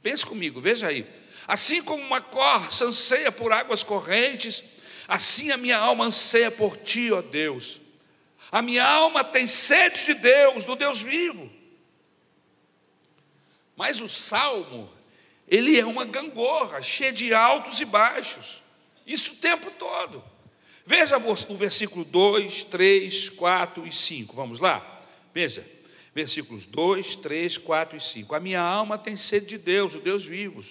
[0.05, 1.03] Pense comigo, veja aí.
[1.47, 4.63] Assim como uma corça anseia por águas correntes,
[5.07, 7.81] assim a minha alma anseia por ti, ó Deus.
[8.51, 11.51] A minha alma tem sede de Deus, do Deus vivo.
[13.75, 14.87] Mas o salmo,
[15.47, 18.61] ele é uma gangorra, cheia de altos e baixos.
[19.07, 20.23] Isso o tempo todo.
[20.85, 24.35] Veja o versículo 2, 3, 4 e 5.
[24.35, 25.01] Vamos lá?
[25.33, 25.74] Veja.
[26.15, 28.33] Versículos 2, 3, 4 e 5.
[28.33, 30.63] A minha alma tem sede de Deus, o Deus vivo.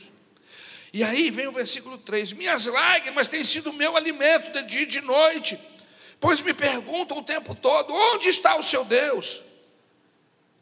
[0.93, 4.87] E aí vem o versículo 3: Minhas lágrimas têm sido meu alimento de dia e
[4.87, 5.59] de noite,
[6.19, 9.43] pois me perguntam o tempo todo: onde está o seu Deus?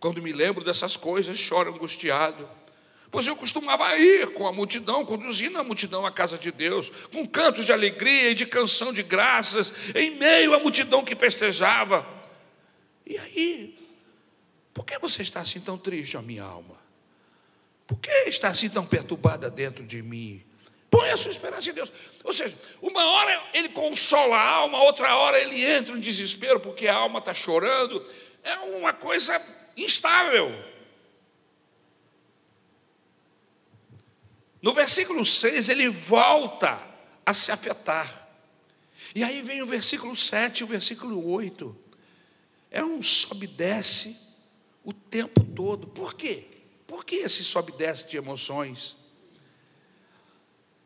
[0.01, 2.49] Quando me lembro dessas coisas, choro angustiado
[3.12, 7.29] Pois eu costumava ir com a multidão, conduzindo a multidão à casa de Deus, com
[7.29, 12.07] cantos de alegria e de canção de graças, em meio à multidão que festejava.
[13.05, 13.77] E aí,
[14.72, 16.76] por que você está assim tão triste, ó minha alma?
[17.87, 20.42] Por que está assim tão perturbada dentro de mim?
[20.90, 21.92] Põe a sua esperança em Deus.
[22.24, 26.88] Ou seja, uma hora ele consola a alma, outra hora ele entra em desespero porque
[26.88, 28.04] a alma está chorando.
[28.42, 29.40] É uma coisa
[29.76, 30.52] instável.
[34.61, 36.80] No versículo 6, ele volta
[37.26, 38.28] a se afetar.
[39.14, 41.76] E aí vem o versículo 7 e o versículo 8.
[42.70, 44.32] É um sobe e desce
[44.85, 45.87] o tempo todo.
[45.87, 46.45] Por quê?
[46.87, 48.97] Por que esse sobe e desce de emoções?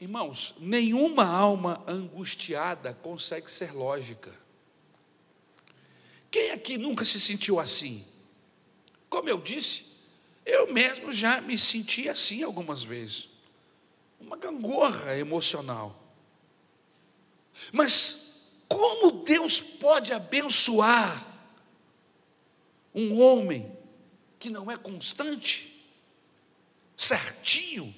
[0.01, 4.33] Irmãos, nenhuma alma angustiada consegue ser lógica.
[6.31, 8.05] Quem aqui nunca se sentiu assim?
[9.09, 9.87] Como eu disse,
[10.45, 13.31] eu mesmo já me senti assim algumas vezes
[14.21, 16.03] uma gangorra emocional.
[17.73, 21.25] Mas como Deus pode abençoar
[22.95, 23.76] um homem
[24.47, 25.77] que não é constante,
[26.97, 27.93] certinho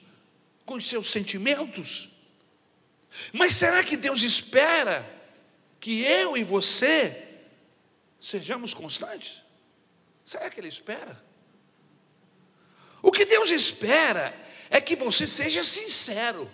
[0.65, 2.09] com os seus sentimentos?
[3.35, 5.07] Mas será que Deus espera
[5.79, 7.43] que eu e você
[8.19, 9.43] sejamos constantes?
[10.25, 11.23] Será que Ele espera?
[13.03, 14.35] O que Deus espera
[14.71, 16.51] é que você seja sincero.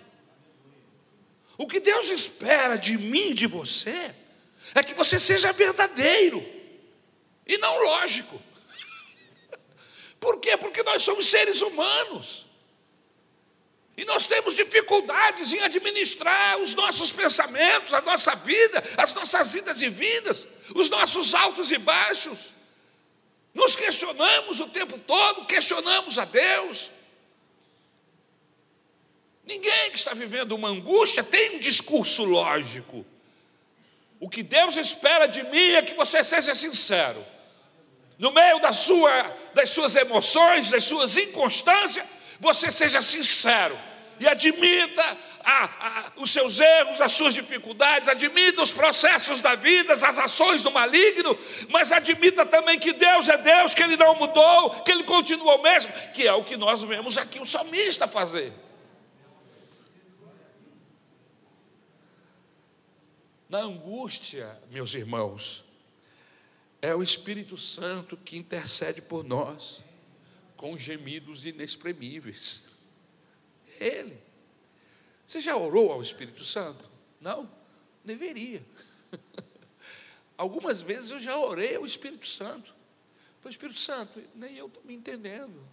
[1.56, 4.12] O que Deus espera de mim e de você
[4.74, 6.44] é que você seja verdadeiro
[7.46, 8.42] e não lógico.
[10.24, 10.56] Por quê?
[10.56, 12.46] Porque nós somos seres humanos.
[13.94, 19.82] E nós temos dificuldades em administrar os nossos pensamentos, a nossa vida, as nossas vidas
[19.82, 22.54] e vindas, os nossos altos e baixos.
[23.52, 26.90] Nos questionamos o tempo todo, questionamos a Deus.
[29.44, 33.04] Ninguém que está vivendo uma angústia tem um discurso lógico.
[34.18, 37.22] O que Deus espera de mim é que você seja sincero.
[38.18, 42.04] No meio da sua, das suas emoções, das suas inconstâncias,
[42.40, 43.78] você seja sincero
[44.18, 45.02] e admita
[45.42, 50.62] a, a, os seus erros, as suas dificuldades, admita os processos da vida, as ações
[50.62, 51.38] do maligno,
[51.68, 55.62] mas admita também que Deus é Deus, que Ele não mudou, que Ele continua o
[55.62, 58.52] mesmo, que é o que nós vemos aqui o salmista fazer.
[63.48, 65.63] Na angústia, meus irmãos,
[66.84, 69.82] é o Espírito Santo que intercede por nós
[70.54, 72.66] com gemidos inexprimíveis.
[73.80, 74.18] Ele.
[75.24, 76.90] Você já orou ao Espírito Santo?
[77.18, 77.50] Não?
[78.04, 78.62] Deveria.
[80.36, 82.74] Algumas vezes eu já orei ao Espírito Santo.
[83.40, 85.66] Falei, Espírito Santo, nem eu estou me entendendo.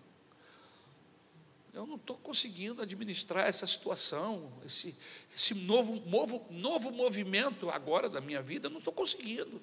[1.74, 4.95] Eu não estou conseguindo administrar essa situação, esse,
[5.36, 9.62] esse novo, novo, novo movimento agora da minha vida, eu não estou conseguindo.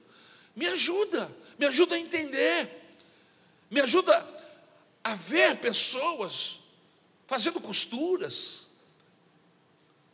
[0.59, 2.69] Me ajuda, me ajuda a entender,
[3.71, 4.27] me ajuda
[5.05, 6.59] a ver pessoas
[7.29, 8.69] fazendo costuras,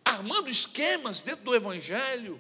[0.05, 2.39] armando esquemas dentro do Evangelho,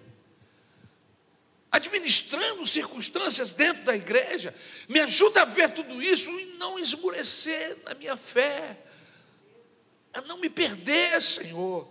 [1.72, 4.54] administrando circunstâncias dentro da igreja.
[4.86, 8.84] Me ajuda a ver tudo isso e não esmurecer na minha fé
[10.12, 11.88] a não me perder, Senhor.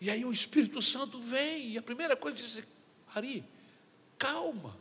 [0.00, 2.62] E aí o Espírito Santo vem, e a primeira coisa diz:
[3.14, 3.44] Ari,
[4.18, 4.76] calma.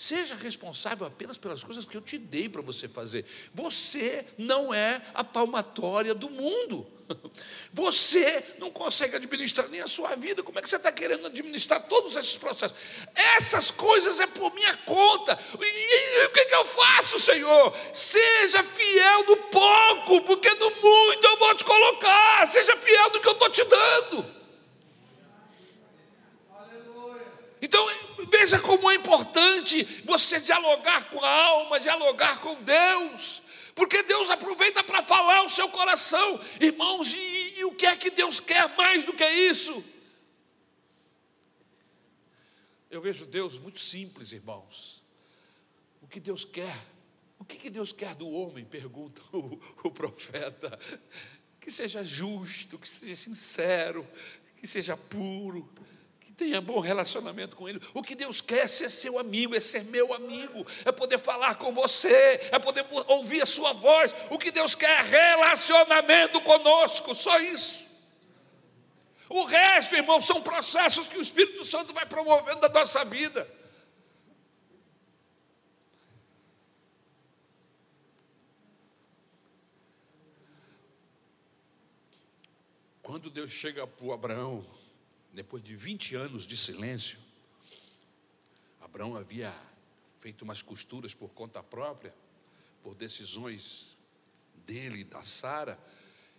[0.00, 3.26] Seja responsável apenas pelas coisas que eu te dei para você fazer.
[3.52, 6.86] Você não é a palmatória do mundo.
[7.70, 10.42] Você não consegue administrar nem a sua vida.
[10.42, 12.78] Como é que você está querendo administrar todos esses processos?
[13.14, 15.38] Essas coisas é por minha conta.
[15.60, 17.76] E, o que, que eu faço, Senhor?
[17.92, 22.46] Seja fiel no pouco, porque no muito eu vou te colocar.
[22.46, 24.39] Seja fiel no que eu estou te dando.
[27.62, 27.86] Então,
[28.30, 33.42] Veja como é importante você dialogar com a alma, dialogar com Deus,
[33.74, 38.10] porque Deus aproveita para falar o seu coração, irmãos, e, e o que é que
[38.10, 39.84] Deus quer mais do que isso?
[42.88, 45.02] Eu vejo Deus muito simples, irmãos.
[46.00, 46.76] O que Deus quer?
[47.38, 48.64] O que, que Deus quer do homem?
[48.64, 50.78] Pergunta o, o profeta.
[51.60, 54.06] Que seja justo, que seja sincero,
[54.56, 55.68] que seja puro,
[56.40, 57.78] tenha bom relacionamento com Ele.
[57.92, 61.56] O que Deus quer é ser seu amigo, é ser meu amigo, é poder falar
[61.56, 64.14] com você, é poder ouvir a sua voz.
[64.30, 67.86] O que Deus quer é relacionamento conosco, só isso.
[69.28, 73.46] O resto, irmão, são processos que o Espírito Santo vai promovendo na nossa vida.
[83.02, 84.79] Quando Deus chega para Abraão,
[85.32, 87.18] depois de 20 anos de silêncio,
[88.80, 89.54] Abraão havia
[90.18, 92.14] feito umas costuras por conta própria,
[92.82, 93.96] por decisões
[94.66, 95.78] dele e da Sara,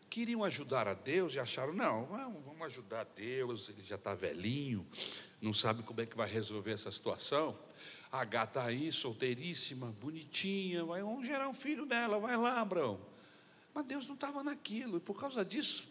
[0.10, 4.86] queriam ajudar a Deus e acharam, não, vamos ajudar a Deus, ele já está velhinho,
[5.42, 7.58] não sabe como é que vai resolver essa situação.
[8.12, 13.00] A gata está aí, solteiríssima, bonitinha, vai, vamos gerar um filho dela, vai lá, Abraão.
[13.74, 15.90] Mas Deus não estava naquilo, e por causa disso,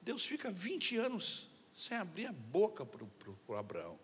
[0.00, 3.04] Deus fica 20 anos sem abrir a boca para
[3.48, 3.98] o Abraão.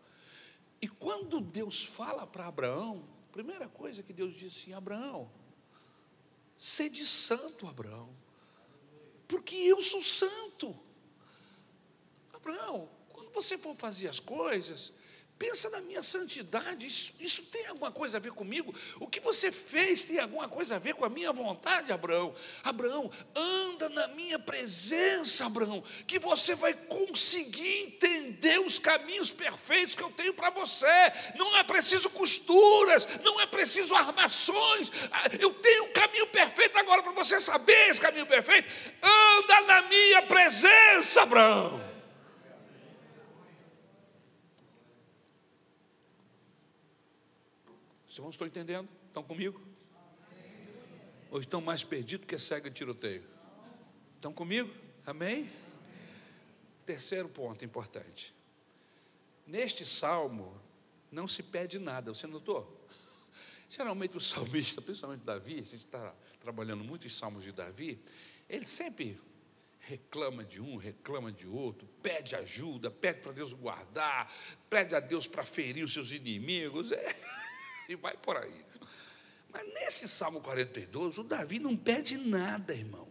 [0.80, 5.30] E quando Deus fala para Abraão, primeira coisa que Deus disse assim, Abraão,
[6.56, 8.08] sede santo, Abraão
[9.26, 10.76] porque eu sou santo.
[12.32, 14.92] Abraão, quando você for fazer as coisas,
[15.38, 18.74] Pensa na minha santidade, isso, isso, tem alguma coisa a ver comigo?
[18.98, 22.34] O que você fez tem alguma coisa a ver com a minha vontade, Abraão?
[22.64, 30.02] Abraão, anda na minha presença, Abraão, que você vai conseguir entender os caminhos perfeitos que
[30.02, 30.86] eu tenho para você.
[31.36, 34.90] Não é preciso costuras, não é preciso armações.
[35.12, 38.72] Ah, eu tenho um caminho perfeito agora para você saber esse caminho perfeito.
[39.02, 41.95] Anda na minha presença, Abraão.
[48.16, 48.88] Os irmãos estão entendendo?
[49.08, 49.60] Estão comigo?
[51.30, 53.22] Ou estão mais perdidos que cega tiroteio?
[54.14, 54.74] Estão comigo?
[55.04, 55.50] Amém?
[56.86, 58.34] Terceiro ponto importante.
[59.46, 60.58] Neste salmo,
[61.12, 62.88] não se pede nada, você notou?
[63.68, 68.02] Geralmente o salmista, principalmente Davi, a gente está trabalhando muito em salmos de Davi,
[68.48, 69.20] ele sempre
[69.80, 74.34] reclama de um, reclama de outro, pede ajuda, pede para Deus guardar,
[74.70, 76.92] pede a Deus para ferir os seus inimigos.
[76.92, 77.36] É
[77.88, 78.64] e vai por aí.
[79.52, 83.06] Mas nesse Salmo 42, o Davi não pede nada, irmãos.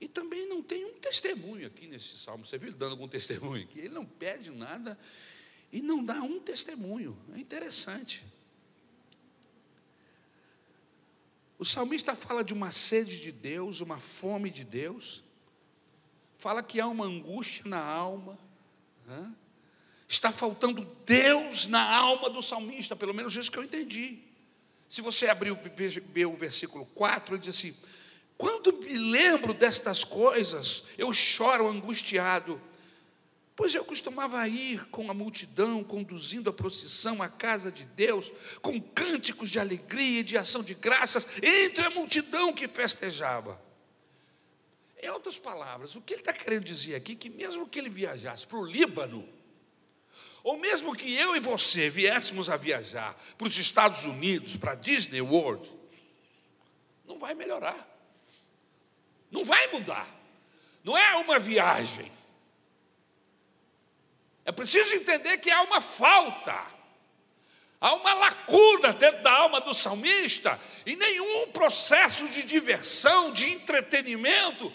[0.00, 2.44] E também não tem um testemunho aqui nesse salmo.
[2.44, 3.78] Você viu ele dando algum testemunho aqui?
[3.78, 4.98] Ele não pede nada
[5.72, 7.18] e não dá um testemunho.
[7.34, 8.24] É interessante.
[11.58, 15.24] O salmista fala de uma sede de Deus, uma fome de Deus.
[16.38, 18.38] Fala que há uma angústia na alma.
[19.06, 19.34] Né?
[20.08, 24.18] Está faltando Deus na alma do salmista, pelo menos isso que eu entendi.
[24.88, 27.76] Se você abrir o versículo 4, ele diz assim:
[28.38, 32.60] Quando me lembro destas coisas, eu choro angustiado,
[33.56, 38.30] pois eu costumava ir com a multidão, conduzindo a procissão à casa de Deus,
[38.62, 43.60] com cânticos de alegria e de ação de graças, entre a multidão que festejava.
[45.02, 47.90] Em outras palavras, o que ele está querendo dizer aqui é que, mesmo que ele
[47.90, 49.28] viajasse para o Líbano,
[50.46, 55.20] ou mesmo que eu e você viéssemos a viajar para os Estados Unidos, para Disney
[55.20, 55.68] World,
[57.04, 57.84] não vai melhorar.
[59.28, 60.08] Não vai mudar.
[60.84, 62.12] Não é uma viagem.
[64.44, 66.64] É preciso entender que há uma falta.
[67.80, 74.72] Há uma lacuna dentro da alma do salmista, e nenhum processo de diversão, de entretenimento,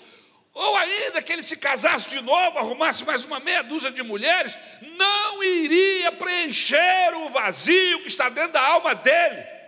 [0.53, 4.57] ou ainda que ele se casasse de novo, arrumasse mais uma meia dúzia de mulheres,
[4.97, 9.61] não iria preencher o vazio que está dentro da alma dele.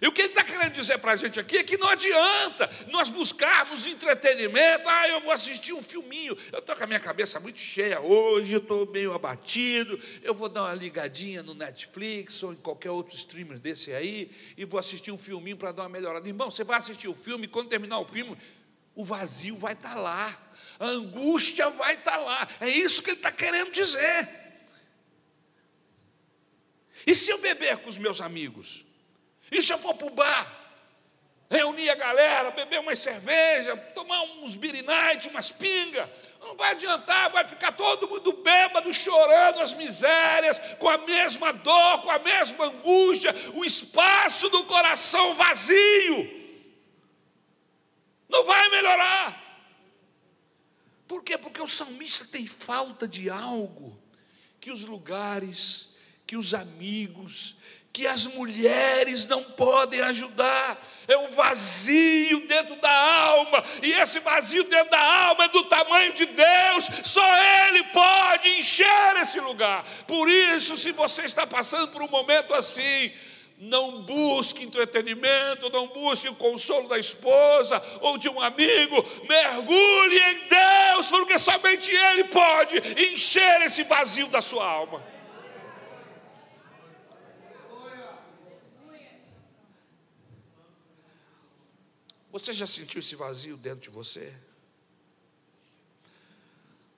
[0.00, 2.68] E o que ele está querendo dizer para a gente aqui é que não adianta
[2.88, 4.88] nós buscarmos entretenimento.
[4.88, 6.36] Ah, eu vou assistir um filminho.
[6.52, 9.98] Eu estou com a minha cabeça muito cheia hoje, estou meio abatido.
[10.22, 14.64] Eu vou dar uma ligadinha no Netflix ou em qualquer outro streamer desse aí e
[14.64, 16.28] vou assistir um filminho para dar uma melhorada.
[16.28, 18.36] Irmão, você vai assistir o filme, quando terminar o filme,
[18.96, 20.36] o vazio vai estar tá lá,
[20.80, 22.48] a angústia vai estar tá lá.
[22.60, 24.28] É isso que ele está querendo dizer.
[27.06, 28.84] E se eu beber com os meus amigos?
[29.52, 30.66] E se eu for para o bar?
[31.48, 36.10] reunir a galera, beber umas cerveja, tomar uns birinite, umas pinga.
[36.40, 42.02] Não vai adiantar, vai ficar todo mundo bêbado, chorando as misérias, com a mesma dor,
[42.02, 46.35] com a mesma angústia, o espaço do coração vazio.
[48.28, 49.42] Não vai melhorar.
[51.06, 51.38] Por quê?
[51.38, 53.96] Porque o salmista tem falta de algo
[54.60, 55.88] que os lugares,
[56.26, 57.56] que os amigos,
[57.96, 60.78] que as mulheres não podem ajudar.
[61.08, 66.12] É um vazio dentro da alma, e esse vazio dentro da alma é do tamanho
[66.12, 67.24] de Deus, só
[67.66, 69.82] Ele pode encher esse lugar.
[70.06, 73.12] Por isso, se você está passando por um momento assim,
[73.58, 78.96] não busque entretenimento, não busque o consolo da esposa ou de um amigo,
[79.28, 82.76] mergulhe em Deus, porque somente Ele pode
[83.12, 85.02] encher esse vazio da sua alma.
[92.30, 94.34] Você já sentiu esse vazio dentro de você?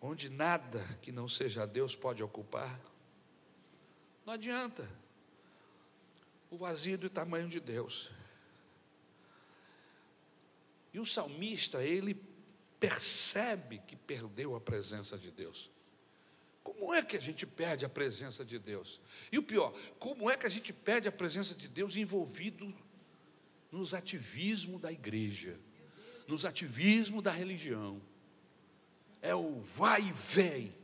[0.01, 2.81] Onde nada que não seja Deus pode ocupar?
[4.27, 4.91] Não adianta.
[6.51, 8.11] O vazio do tamanho de Deus.
[10.93, 12.21] E o salmista, ele
[12.81, 15.71] percebe que perdeu a presença de Deus.
[16.63, 19.01] Como é que a gente perde a presença de Deus?
[19.33, 22.75] E o pior, como é que a gente perde a presença de Deus envolvido
[23.71, 25.59] nos ativismos da igreja,
[26.27, 28.01] nos ativismos da religião.
[29.21, 30.75] É o vai e vem,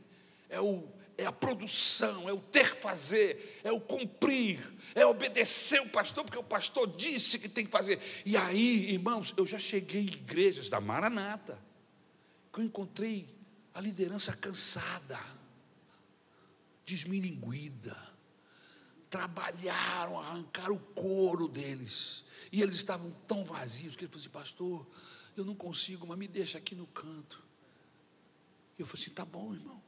[0.49, 0.87] é, o,
[1.17, 4.59] é a produção, é o ter que fazer, é o cumprir,
[4.93, 7.99] é obedecer o pastor, porque o pastor disse que tem que fazer.
[8.25, 11.57] E aí, irmãos, eu já cheguei em igrejas da Maranata,
[12.51, 13.33] que eu encontrei
[13.73, 15.19] a liderança cansada,
[16.85, 17.97] desmilinguida,
[19.09, 24.87] trabalharam, arrancaram o couro deles e eles estavam tão vazios que ele falou assim, pastor,
[25.35, 27.43] eu não consigo, mas me deixa aqui no canto.
[28.77, 29.81] E eu falei assim, tá bom, irmão.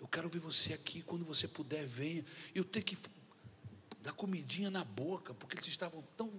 [0.00, 2.24] Eu quero ver você aqui, quando você puder, venha.
[2.54, 2.98] Eu tenho que
[4.00, 6.32] dar comidinha na boca, porque eles estavam tão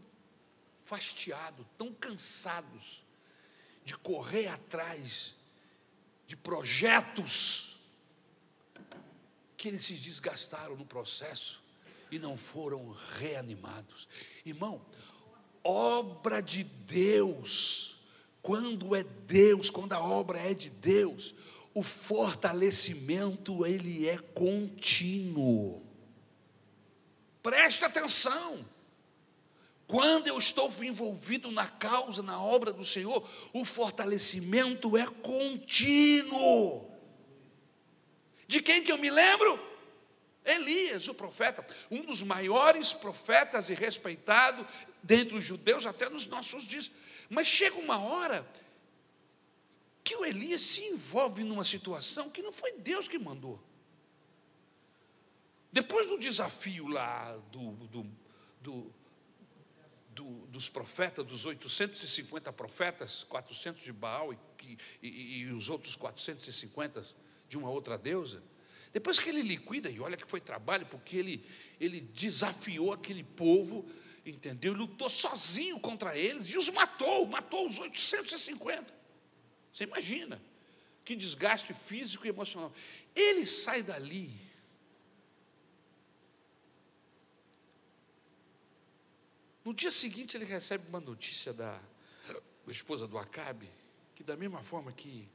[0.83, 3.03] fastiados, tão cansados
[3.83, 5.35] de correr atrás
[6.27, 7.79] de projetos
[9.55, 11.61] que eles se desgastaram no processo
[12.11, 14.07] e não foram reanimados.
[14.45, 14.85] Irmão,
[15.63, 17.97] obra de Deus,
[18.41, 21.33] quando é Deus, quando a obra é de Deus,
[21.77, 25.85] o fortalecimento ele é contínuo.
[27.43, 28.67] Preste atenção.
[29.85, 36.89] Quando eu estou envolvido na causa, na obra do Senhor, o fortalecimento é contínuo.
[38.47, 39.63] De quem que eu me lembro?
[40.43, 44.65] Elias, o profeta, um dos maiores profetas e respeitado
[45.03, 46.89] dentre os judeus até nos nossos dias.
[47.29, 48.47] Mas chega uma hora
[50.07, 53.61] que o Elias se envolve numa situação que não foi Deus que mandou.
[55.69, 58.07] Depois do desafio lá do, do,
[58.61, 58.93] do,
[60.11, 67.03] do dos profetas, dos 850 profetas, 400 de Baal e, e, e os outros 450
[67.49, 68.41] de uma outra deusa,
[68.93, 71.45] depois que ele liquida, e olha que foi trabalho, porque ele,
[71.81, 73.85] ele desafiou aquele povo,
[74.25, 74.73] entendeu?
[74.73, 78.96] Lutou sozinho contra eles e os matou, matou os 850.
[79.77, 80.41] Você imagina
[81.05, 82.73] que desgaste físico e emocional.
[83.15, 84.35] Ele sai dali.
[89.63, 91.79] No dia seguinte, ele recebe uma notícia da
[92.67, 93.69] esposa do Acabe,
[94.15, 95.29] que da mesma forma que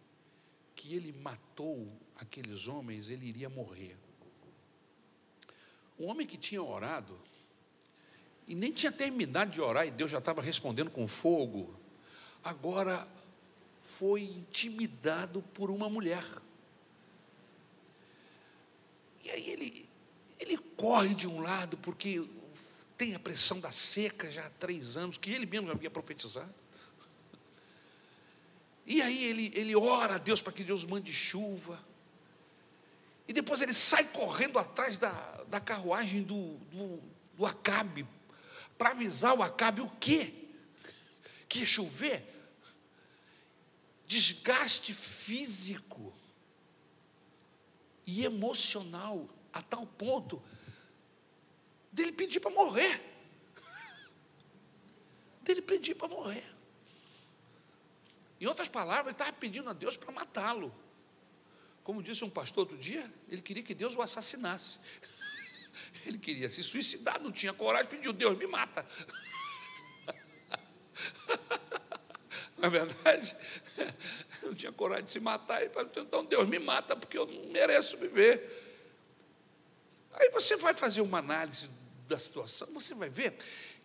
[0.75, 3.97] que ele matou aqueles homens, ele iria morrer.
[5.97, 7.17] O homem que tinha orado,
[8.49, 11.79] e nem tinha terminado de orar, e Deus já estava respondendo com fogo,
[12.43, 13.07] agora
[13.83, 16.25] foi intimidado por uma mulher.
[19.25, 19.89] E aí ele,
[20.39, 22.27] ele corre de um lado, porque
[22.97, 26.55] tem a pressão da seca já há três anos, que ele mesmo já havia profetizado.
[28.85, 31.79] E aí ele, ele ora a Deus para que Deus mande chuva.
[33.29, 35.13] E depois ele sai correndo atrás da,
[35.49, 37.01] da carruagem do, do,
[37.37, 38.07] do Acabe,
[38.77, 40.35] para avisar o Acabe o quê?
[41.49, 42.32] Que ia chover.
[44.13, 46.13] Desgaste físico
[48.07, 50.43] e emocional, a tal ponto
[51.91, 53.01] dele pedir para morrer.
[55.41, 56.45] Dele pedir para morrer.
[58.39, 60.75] Em outras palavras, ele estava pedindo a Deus para matá-lo.
[61.83, 64.79] Como disse um pastor outro dia, ele queria que Deus o assassinasse.
[66.05, 68.87] Ele queria se suicidar, não tinha coragem, pediu, Deus me mata.
[72.63, 73.37] Na é verdade,
[74.41, 75.63] não tinha coragem de se matar.
[75.63, 78.41] Ele falou, então Deus me mata, porque eu não mereço viver.
[80.13, 81.69] Aí você vai fazer uma análise
[82.07, 83.37] da situação, você vai ver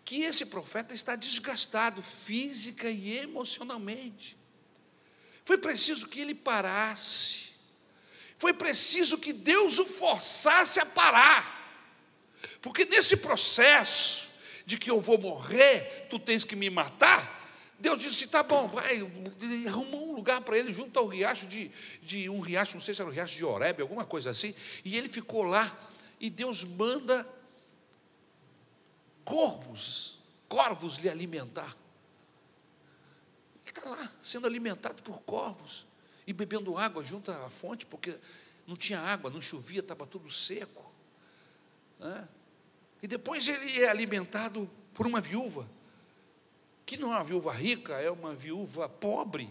[0.06, 4.38] que esse profeta está desgastado física e emocionalmente.
[5.44, 7.48] Foi preciso que ele parasse.
[8.38, 11.82] Foi preciso que Deus o forçasse a parar.
[12.62, 14.30] Porque nesse processo
[14.68, 17.37] de que eu vou morrer, tu tens que me matar,
[17.80, 19.00] Deus disse: tá bom, vai,
[19.68, 21.72] arrumou um lugar para ele junto ao riacho de,
[22.02, 24.98] de um riacho, não sei se era o riacho de Oreb, alguma coisa assim, e
[24.98, 25.78] ele ficou lá,
[26.20, 27.28] e Deus manda
[29.24, 30.18] corvos,
[30.50, 31.76] corvos lhe alimentar.
[33.62, 35.86] Ele está lá, sendo alimentado por corvos,
[36.26, 38.18] e bebendo água junto à fonte, porque
[38.66, 40.92] não tinha água, não chovia, estava tudo seco.
[42.00, 42.28] Né?
[43.02, 45.70] E depois ele é alimentado por uma viúva,
[46.88, 49.50] que não é uma viúva rica, é uma viúva pobre,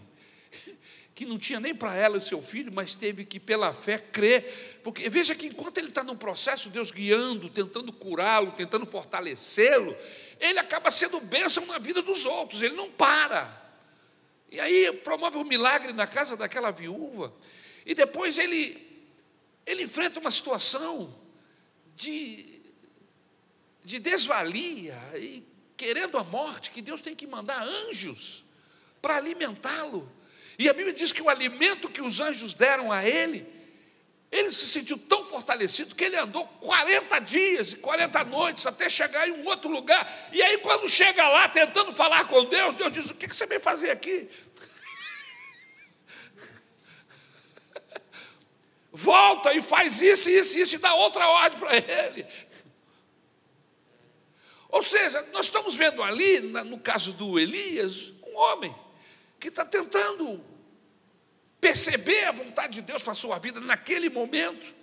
[1.13, 4.81] que não tinha nem para ela e seu filho, mas teve que, pela fé, crer.
[4.83, 9.95] Porque veja que enquanto ele está num processo, Deus guiando, tentando curá-lo, tentando fortalecê-lo,
[10.39, 13.65] ele acaba sendo bênção na vida dos outros, ele não para.
[14.51, 17.33] E aí promove um milagre na casa daquela viúva,
[17.85, 18.83] e depois ele,
[19.65, 21.15] ele enfrenta uma situação
[21.95, 22.57] de
[23.87, 25.41] de desvalia e
[25.77, 28.43] querendo a morte, que Deus tem que mandar anjos
[28.99, 30.11] para alimentá-lo.
[30.57, 33.47] E a Bíblia diz que o alimento que os anjos deram a ele,
[34.31, 39.29] ele se sentiu tão fortalecido que ele andou 40 dias e 40 noites até chegar
[39.29, 40.11] em um outro lugar.
[40.33, 43.59] E aí, quando chega lá tentando falar com Deus, Deus diz: O que você vem
[43.59, 44.27] fazer aqui?
[48.91, 52.25] Volta e faz isso, isso, isso, e dá outra ordem para ele.
[54.77, 58.75] Ou seja, nós estamos vendo ali, no caso do Elias, um homem
[59.39, 60.39] que está tentando
[61.59, 64.75] perceber a vontade de Deus para a sua vida naquele momento.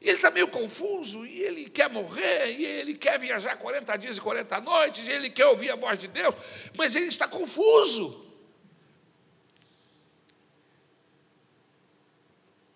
[0.00, 4.18] E ele está meio confuso, e ele quer morrer, e ele quer viajar 40 dias
[4.18, 6.36] e 40 noites, e ele quer ouvir a voz de Deus,
[6.76, 8.24] mas ele está confuso.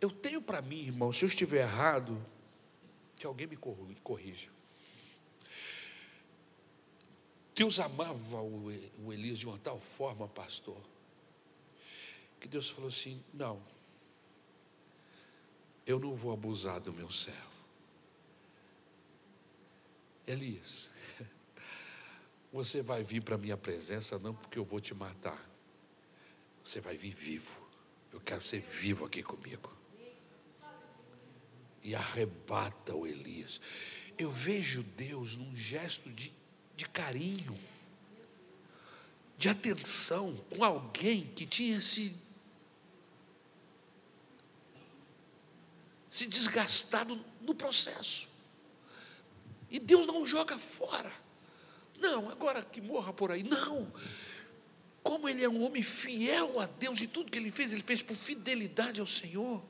[0.01, 2.21] Eu tenho para mim, irmão, se eu estiver errado,
[3.15, 4.56] que alguém me corrija.
[7.57, 10.79] Deus amava o Elias de uma tal forma, pastor,
[12.39, 13.63] que Deus falou assim: não,
[15.87, 17.57] eu não vou abusar do meu servo.
[20.27, 20.91] Elias,
[22.53, 25.43] você vai vir para a minha presença não porque eu vou te matar,
[26.63, 27.67] você vai vir vivo.
[28.13, 29.73] Eu quero ser vivo aqui comigo.
[31.83, 33.61] E arrebata o Elias.
[34.19, 36.35] Eu vejo Deus num gesto de
[36.77, 37.59] de carinho,
[39.39, 42.15] de atenção com alguém que tinha se,
[46.11, 48.29] se desgastado no processo.
[49.71, 51.13] E Deus não joga fora.
[51.99, 53.43] Não, agora que morra por aí.
[53.43, 53.93] Não.
[55.03, 58.03] Como ele é um homem fiel a Deus e tudo que ele fez, ele fez
[58.03, 59.63] por fidelidade ao Senhor.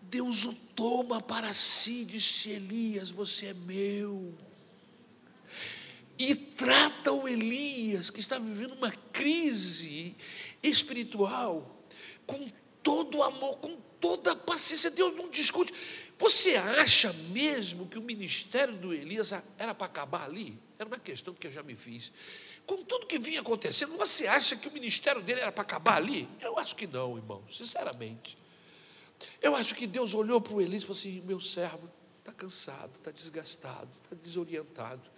[0.00, 4.34] Deus o toma para si, disse Elias: Você é meu
[6.24, 10.14] e trata o Elias, que está vivendo uma crise
[10.62, 11.84] espiritual,
[12.24, 12.48] com
[12.80, 14.88] todo o amor, com toda a paciência.
[14.88, 15.74] Deus não discute.
[16.16, 20.56] Você acha mesmo que o ministério do Elias era para acabar ali?
[20.78, 22.12] Era uma questão que eu já me fiz.
[22.64, 26.28] Com tudo que vinha acontecendo, você acha que o ministério dele era para acabar ali?
[26.40, 28.38] Eu acho que não, irmão, sinceramente.
[29.40, 32.92] Eu acho que Deus olhou para o Elias e falou assim: meu servo está cansado,
[32.98, 35.10] está desgastado, está desorientado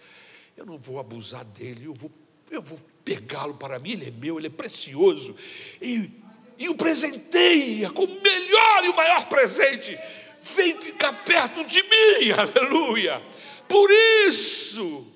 [0.57, 2.11] eu não vou abusar dele, eu vou,
[2.50, 5.34] eu vou pegá-lo para mim, ele é meu, ele é precioso,
[5.80, 6.11] e,
[6.57, 9.98] e o presenteia com o melhor e o maior presente.
[10.55, 13.22] Vem ficar perto de mim, aleluia.
[13.68, 13.90] Por
[14.26, 15.07] isso,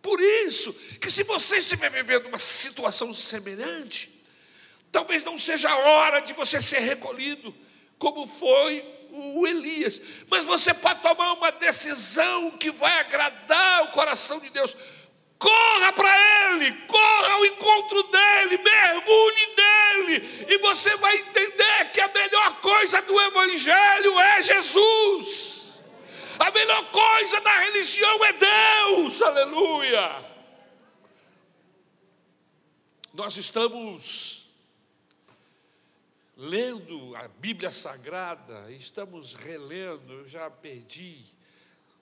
[0.00, 4.10] por isso, que se você estiver vivendo uma situação semelhante,
[4.90, 7.54] talvez não seja a hora de você ser recolhido,
[7.98, 14.38] como foi o Elias, mas você pode tomar uma decisão que vai agradar o coração
[14.38, 14.76] de Deus.
[15.38, 22.08] Corra para Ele, corra ao encontro dEle, mergulhe nele, e você vai entender que a
[22.08, 25.82] melhor coisa do Evangelho é Jesus,
[26.38, 30.30] a melhor coisa da religião é Deus, aleluia.
[33.12, 34.39] Nós estamos
[36.40, 41.22] lendo a Bíblia Sagrada, estamos relendo, eu já perdi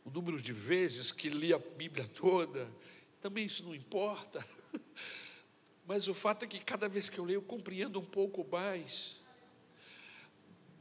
[0.04, 2.70] o número de vezes que li a Bíblia toda,
[3.20, 4.46] também isso não importa.
[5.84, 9.20] Mas o fato é que cada vez que eu leio, eu compreendo um pouco mais.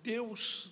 [0.04, 0.70] Deus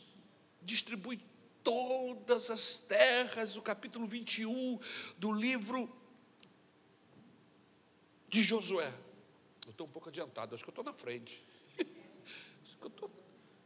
[0.62, 1.20] distribui
[1.64, 4.80] todas as terras, o capítulo 21
[5.18, 5.90] do livro
[8.30, 8.94] de Josué.
[9.66, 11.45] Eu estou um pouco adiantado, acho que eu estou na frente.
[12.86, 13.12] Que eu estou,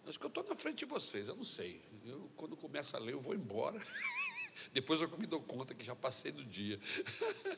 [0.08, 1.82] acho que eu estou na frente de vocês, eu não sei.
[2.06, 3.82] Eu, quando começo a ler, eu vou embora.
[4.72, 6.80] Depois eu me dou conta que já passei do dia.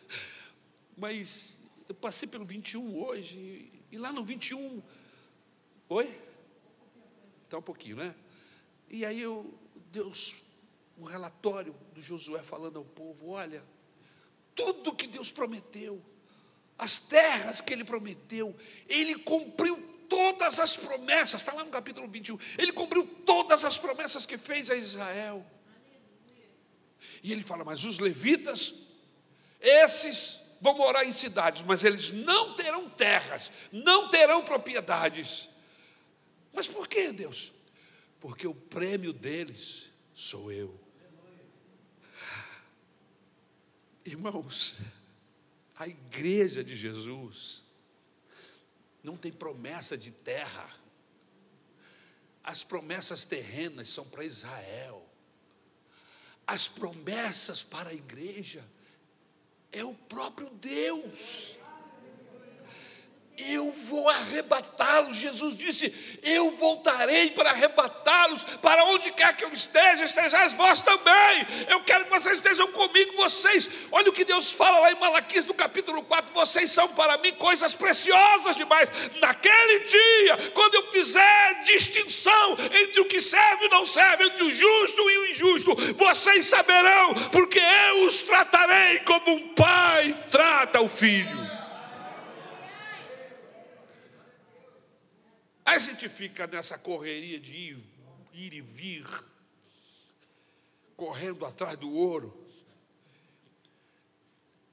[0.97, 1.57] Mas
[1.87, 4.81] eu passei pelo 21 hoje, e lá no 21.
[5.89, 6.19] Oi?
[7.43, 8.15] Está um pouquinho, né?
[8.89, 9.53] E aí eu,
[9.91, 10.35] Deus,
[10.97, 13.63] um relatório do Josué falando ao povo: olha,
[14.55, 16.01] tudo que Deus prometeu,
[16.77, 18.55] as terras que ele prometeu,
[18.87, 24.25] ele cumpriu todas as promessas, está lá no capítulo 21, ele cumpriu todas as promessas
[24.25, 25.45] que fez a Israel.
[27.23, 28.75] E ele fala: Mas os levitas,
[29.61, 35.49] esses vão morar em cidades, mas eles não terão terras, não terão propriedades.
[36.51, 37.53] Mas por que, Deus?
[38.19, 40.77] Porque o prêmio deles sou eu.
[44.03, 44.75] Irmãos,
[45.77, 47.63] a igreja de Jesus
[49.03, 50.69] não tem promessa de terra.
[52.43, 55.05] As promessas terrenas são para Israel.
[56.45, 58.63] As promessas para a igreja
[59.71, 61.57] é o próprio Deus
[63.47, 65.15] eu vou arrebatá-los.
[65.15, 71.47] Jesus disse: Eu voltarei para arrebatá-los, para onde quer que eu esteja, estejais vós também.
[71.67, 73.69] Eu quero que vocês estejam comigo, vocês.
[73.91, 77.33] Olha o que Deus fala lá em Malaquias, no capítulo 4: Vocês são para mim
[77.33, 78.89] coisas preciosas demais.
[79.19, 84.51] Naquele dia, quando eu fizer distinção entre o que serve e não serve, entre o
[84.51, 90.89] justo e o injusto, vocês saberão, porque eu os tratarei como um pai trata o
[90.89, 91.50] filho.
[95.65, 97.83] Aí a gente fica nessa correria de ir,
[98.33, 99.05] ir e vir,
[100.95, 102.37] correndo atrás do ouro.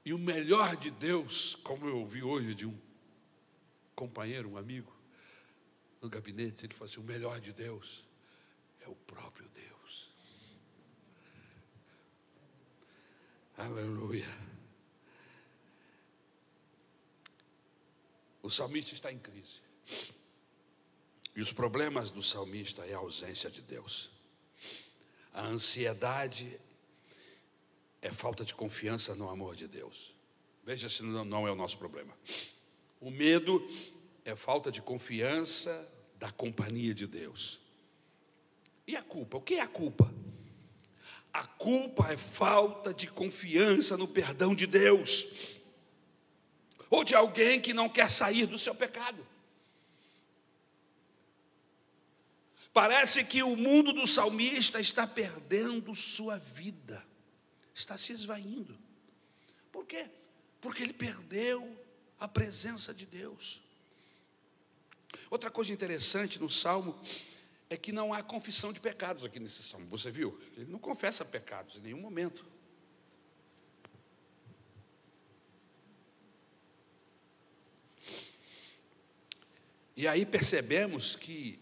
[0.03, 2.75] E o melhor de Deus, como eu ouvi hoje de um
[3.95, 4.91] companheiro, um amigo,
[6.01, 8.05] no gabinete, ele falou assim: o melhor de Deus
[8.81, 10.09] é o próprio Deus.
[13.57, 14.25] Aleluia.
[18.41, 19.61] O salmista está em crise.
[21.39, 24.11] E os problemas do salmista é a ausência de Deus.
[25.33, 26.59] A ansiedade
[28.01, 30.13] é falta de confiança no amor de Deus.
[30.65, 32.13] Veja se não, é o nosso problema.
[32.99, 33.65] O medo
[34.25, 37.57] é falta de confiança da companhia de Deus.
[38.85, 39.37] E a culpa?
[39.37, 40.13] O que é a culpa?
[41.31, 45.25] A culpa é falta de confiança no perdão de Deus,
[46.89, 49.25] ou de alguém que não quer sair do seu pecado.
[52.71, 57.03] Parece que o mundo do salmista está perdendo sua vida,
[57.73, 58.77] está se esvaindo.
[59.71, 60.07] Por quê?
[60.61, 61.77] Porque ele perdeu
[62.19, 63.61] a presença de Deus.
[65.29, 66.99] Outra coisa interessante no salmo
[67.69, 69.87] é que não há confissão de pecados aqui nesse salmo.
[69.87, 70.39] Você viu?
[70.55, 72.45] Ele não confessa pecados em nenhum momento.
[79.95, 81.59] E aí percebemos que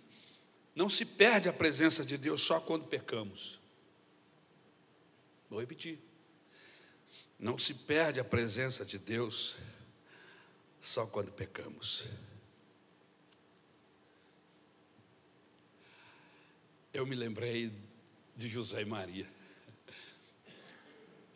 [0.77, 3.59] não se perde a presença de Deus só quando pecamos.
[5.49, 5.97] Vou repetir.
[7.39, 9.55] Não se perde a presença de Deus
[10.79, 12.03] só quando pecamos.
[16.93, 17.73] Eu me lembrei
[18.35, 19.27] de José e Maria,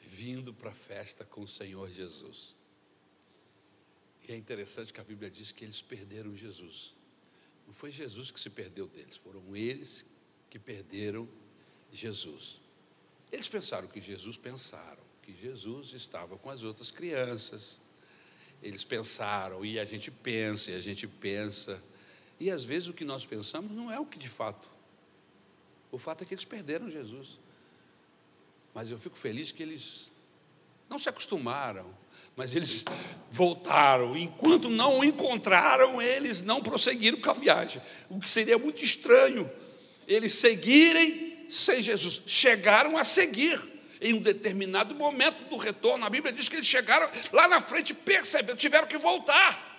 [0.05, 2.55] vindo para a festa com o Senhor Jesus.
[4.21, 7.00] E é interessante que a Bíblia diz que eles perderam Jesus.
[7.71, 10.05] Não foi Jesus que se perdeu deles, foram eles
[10.49, 11.25] que perderam
[11.89, 12.59] Jesus.
[13.31, 17.79] Eles pensaram que Jesus pensaram, que Jesus estava com as outras crianças.
[18.61, 21.81] Eles pensaram, e a gente pensa, e a gente pensa.
[22.37, 24.69] E às vezes o que nós pensamos não é o que de fato.
[25.93, 27.39] O fato é que eles perderam Jesus.
[28.73, 30.11] Mas eu fico feliz que eles
[30.89, 31.95] não se acostumaram
[32.35, 32.83] mas eles
[33.29, 34.17] voltaram.
[34.17, 37.81] Enquanto não o encontraram, eles não prosseguiram com a viagem.
[38.09, 39.49] O que seria muito estranho,
[40.07, 42.21] eles seguirem sem Jesus.
[42.25, 43.71] Chegaram a seguir.
[44.03, 47.93] Em um determinado momento do retorno, a Bíblia diz que eles chegaram lá na frente,
[47.93, 49.71] perceberam, tiveram que voltar.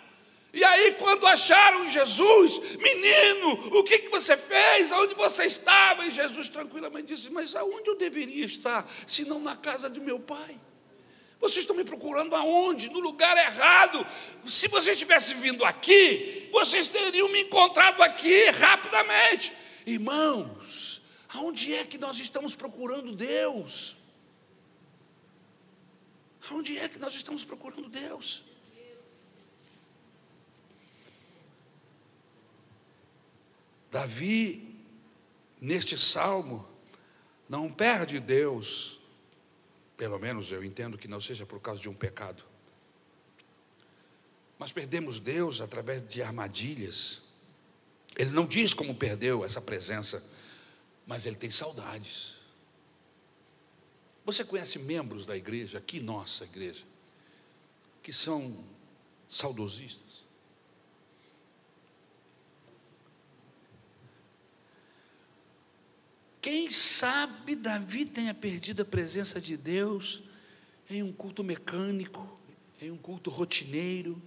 [0.55, 4.93] E aí, quando acharam Jesus, menino, o que, que você fez?
[4.93, 6.05] Aonde você estava?
[6.05, 10.21] E Jesus tranquilamente disse: Mas aonde eu deveria estar, se não na casa de meu
[10.21, 10.57] pai?
[11.43, 12.89] Vocês estão me procurando aonde?
[12.89, 14.07] No lugar errado.
[14.47, 19.53] Se vocês tivessem vindo aqui, vocês teriam me encontrado aqui rapidamente.
[19.85, 23.97] Irmãos, aonde é que nós estamos procurando Deus?
[26.49, 28.45] Aonde é que nós estamos procurando Deus?
[33.91, 34.77] Davi,
[35.61, 36.69] neste salmo,
[37.49, 39.02] não perde Deus,
[40.03, 42.43] pelo menos eu entendo que não seja por causa de um pecado,
[44.59, 47.23] mas perdemos Deus através de armadilhas.
[48.17, 50.21] Ele não diz como perdeu essa presença,
[51.07, 52.35] mas ele tem saudades.
[54.25, 56.85] Você conhece membros da igreja, aqui nossa igreja,
[58.03, 58.65] que são
[59.29, 60.22] saudosistas?
[66.43, 70.21] Quem sabe Davi tenha perdido a presença de Deus
[70.91, 72.37] em um culto mecânico,
[72.81, 74.21] em um culto rotineiro.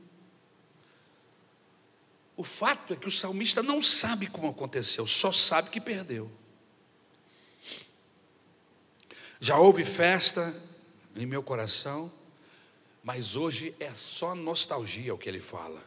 [2.38, 6.32] O fato é que o salmista não sabe como aconteceu, só sabe que perdeu.
[9.42, 10.56] Já houve festa
[11.18, 12.10] em meu coração,
[13.04, 15.84] mas hoje é só nostalgia o que ele fala.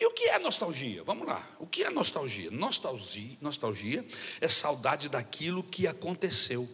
[0.00, 1.02] E o que é nostalgia?
[1.02, 1.44] Vamos lá.
[1.58, 2.50] O que é nostalgia?
[2.52, 4.06] Nostalgia, nostalgia
[4.40, 6.68] é saudade daquilo que aconteceu.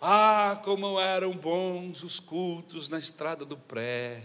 [0.00, 4.24] Ah, como eram bons os cultos na estrada do pré.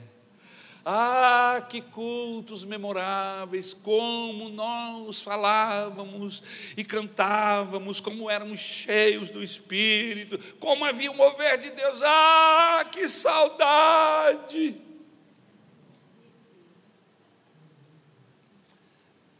[0.84, 6.42] Ah, que cultos memoráveis, como nós falávamos
[6.76, 12.02] e cantávamos, como éramos cheios do Espírito, como havia o mover de Deus.
[12.02, 14.89] Ah, que saudade!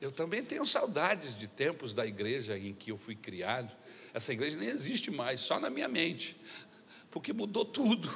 [0.02, 3.70] Eu também tenho saudades de tempos da igreja em que eu fui criado.
[4.14, 6.40] Essa igreja nem existe mais, só na minha mente,
[7.12, 8.10] porque mudou tudo.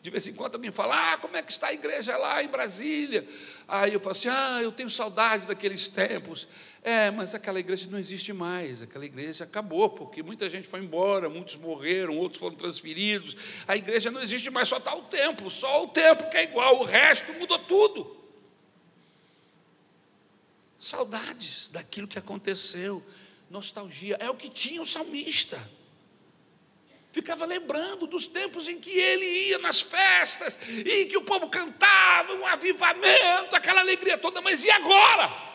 [0.00, 2.46] De vez em quando me fala, ah, como é que está a igreja lá em
[2.46, 3.26] Brasília?
[3.66, 6.46] Aí eu falo assim, ah, eu tenho saudade daqueles tempos.
[6.82, 11.28] É, mas aquela igreja não existe mais, aquela igreja acabou, porque muita gente foi embora,
[11.28, 13.36] muitos morreram, outros foram transferidos.
[13.66, 16.80] A igreja não existe mais, só está o templo, só o templo que é igual,
[16.80, 18.17] o resto mudou tudo.
[20.78, 23.04] Saudades daquilo que aconteceu,
[23.50, 25.58] nostalgia, é o que tinha o salmista.
[27.10, 32.32] Ficava lembrando dos tempos em que ele ia nas festas, e que o povo cantava,
[32.34, 35.48] um avivamento, aquela alegria toda, mas e agora?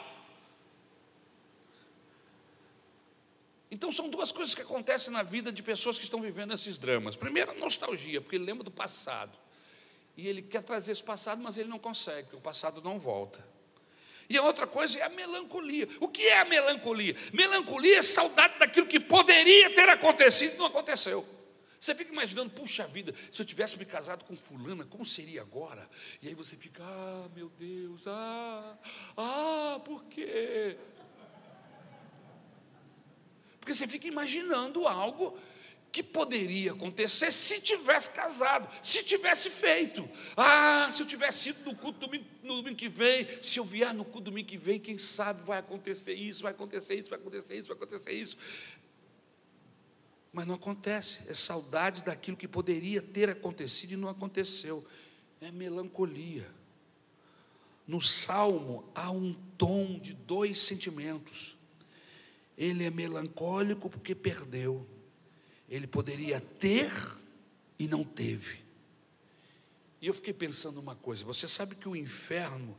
[3.69, 7.15] Então são duas coisas que acontecem na vida de pessoas que estão vivendo esses dramas.
[7.15, 9.38] Primeiro, a nostalgia, porque ele lembra do passado.
[10.15, 13.43] E ele quer trazer esse passado, mas ele não consegue, porque o passado não volta.
[14.30, 15.88] E a outra coisa é a melancolia.
[15.99, 17.15] O que é a melancolia?
[17.32, 21.28] Melancolia é saudade daquilo que poderia ter acontecido e não aconteceu.
[21.80, 25.89] Você fica imaginando, puxa vida, se eu tivesse me casado com fulana, como seria agora?
[26.21, 28.78] E aí você fica, ah, meu Deus, ah,
[29.17, 30.78] ah, por quê?
[33.59, 35.38] Porque você fica imaginando algo
[35.93, 40.09] que poderia acontecer se tivesse casado, se tivesse feito.
[40.35, 42.09] Ah, se eu tivesse ido no culto
[42.41, 45.59] no domingo que vem, se eu vier no culto domingo que vem, quem sabe vai
[45.59, 48.35] acontecer isso, vai acontecer isso, vai acontecer isso, vai acontecer isso.
[50.31, 54.83] Mas não acontece, é saudade daquilo que poderia ter acontecido e não aconteceu.
[55.39, 56.49] É melancolia.
[57.85, 61.55] No salmo há um tom de dois sentimentos.
[62.57, 64.87] Ele é melancólico porque perdeu
[65.74, 66.91] ele poderia ter
[67.80, 68.59] e não teve.
[69.99, 72.78] E eu fiquei pensando uma coisa: você sabe que o inferno,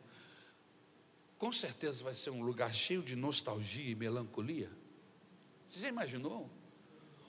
[1.37, 4.71] com certeza, vai ser um lugar cheio de nostalgia e melancolia?
[5.69, 6.49] Você já imaginou?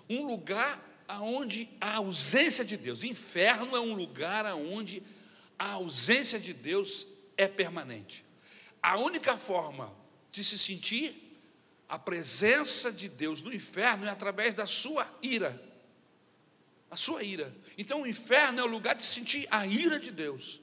[0.08, 3.04] Um lugar onde a ausência de Deus.
[3.04, 5.02] Inferno é um lugar onde
[5.58, 8.24] a ausência de Deus é permanente.
[8.84, 9.92] A única forma
[10.32, 11.25] de se sentir
[11.88, 15.62] a presença de Deus no inferno é através da sua ira.
[16.90, 17.56] A sua ira.
[17.78, 20.62] Então o inferno é o lugar de sentir a ira de Deus,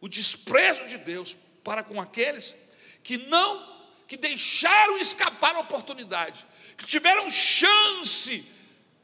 [0.00, 2.56] o desprezo de Deus para com aqueles
[3.02, 6.46] que não, que deixaram escapar a oportunidade,
[6.76, 8.44] que tiveram chance,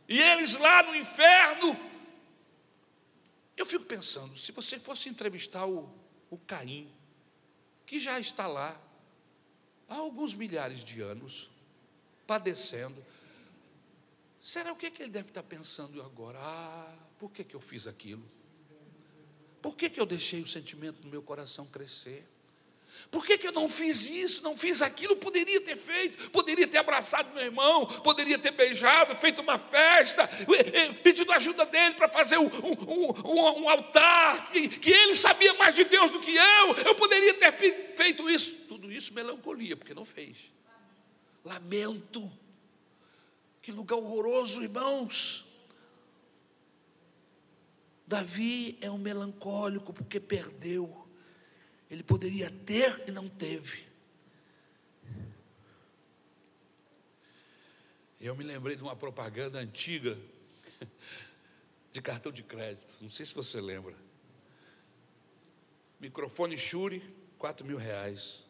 [0.09, 1.79] e eles lá no inferno.
[3.57, 5.93] Eu fico pensando, se você fosse entrevistar o,
[6.31, 6.91] o Caim,
[7.85, 8.81] que já está lá
[9.89, 11.51] há alguns milhares de anos,
[12.29, 13.03] padecendo.
[14.39, 16.39] Será o que, que ele deve estar pensando agora?
[16.39, 18.23] Ah, por que, que eu fiz aquilo?
[19.63, 22.29] Por que, que eu deixei o sentimento do meu coração crescer?
[23.11, 25.17] Por que, que eu não fiz isso, não fiz aquilo?
[25.17, 30.29] Poderia ter feito, poderia ter abraçado meu irmão, poderia ter beijado, feito uma festa,
[31.03, 35.75] pedido ajuda dele para fazer um, um, um, um altar, que, que, ele sabia mais
[35.75, 37.53] de Deus do que eu, eu poderia ter
[37.97, 38.55] feito isso.
[38.69, 40.58] Tudo isso melancolia, porque não fez.
[41.45, 42.31] Lamento.
[43.61, 45.47] Que lugar horroroso, irmãos.
[48.07, 51.07] Davi é um melancólico porque perdeu.
[51.91, 53.87] Ele poderia ter e não teve.
[58.21, 60.19] Eu me lembrei de uma propaganda antiga
[61.93, 62.97] de cartão de crédito.
[63.01, 63.95] Não sei se você lembra.
[66.01, 67.03] Microfone Shure,
[67.39, 68.45] 4 mil reais.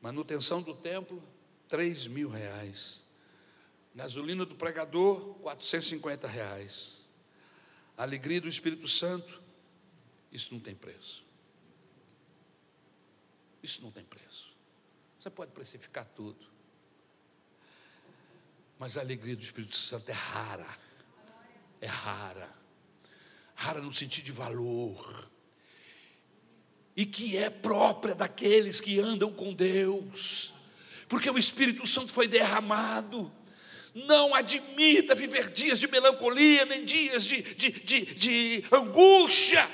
[0.00, 1.22] Manutenção do templo,
[1.70, 3.02] 3 mil reais.
[3.94, 6.98] Gasolina do pregador, 450 reais.
[7.96, 9.40] Alegria do Espírito Santo,
[10.32, 11.24] isso não tem preço.
[13.62, 14.52] Isso não tem preço.
[15.18, 16.44] Você pode precificar tudo.
[18.78, 20.78] Mas a alegria do Espírito Santo é rara.
[21.80, 22.52] É rara.
[23.54, 25.30] Rara no sentido de valor.
[26.96, 30.52] E que é própria daqueles que andam com Deus.
[31.10, 33.30] Porque o Espírito Santo foi derramado.
[33.94, 39.70] Não admita viver dias de melancolia, nem dias de, de, de, de angústia,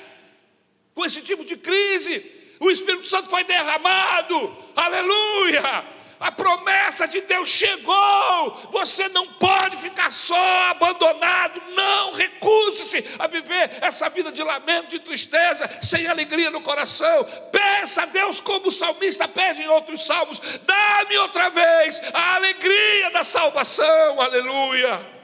[0.93, 5.96] com esse tipo de crise o Espírito Santo foi derramado, aleluia!
[6.19, 8.69] A promessa de Deus chegou.
[8.71, 11.61] Você não pode ficar só, abandonado.
[11.75, 17.23] Não, recuse-se a viver essa vida de lamento, de tristeza, sem alegria no coração.
[17.51, 23.11] Peça a Deus, como o salmista pede em outros salmos: dá-me outra vez a alegria
[23.11, 24.19] da salvação.
[24.19, 25.17] Aleluia.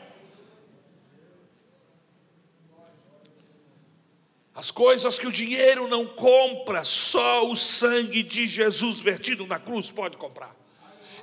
[4.56, 9.90] As coisas que o dinheiro não compra, só o sangue de Jesus vertido na cruz
[9.90, 10.63] pode comprar.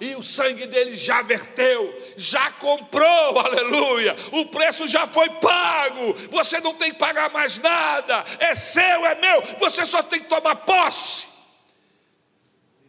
[0.01, 4.17] E o sangue dele já verteu, já comprou, aleluia.
[4.33, 6.15] O preço já foi pago.
[6.31, 8.25] Você não tem que pagar mais nada.
[8.39, 9.59] É seu, é meu.
[9.59, 11.27] Você só tem que tomar posse.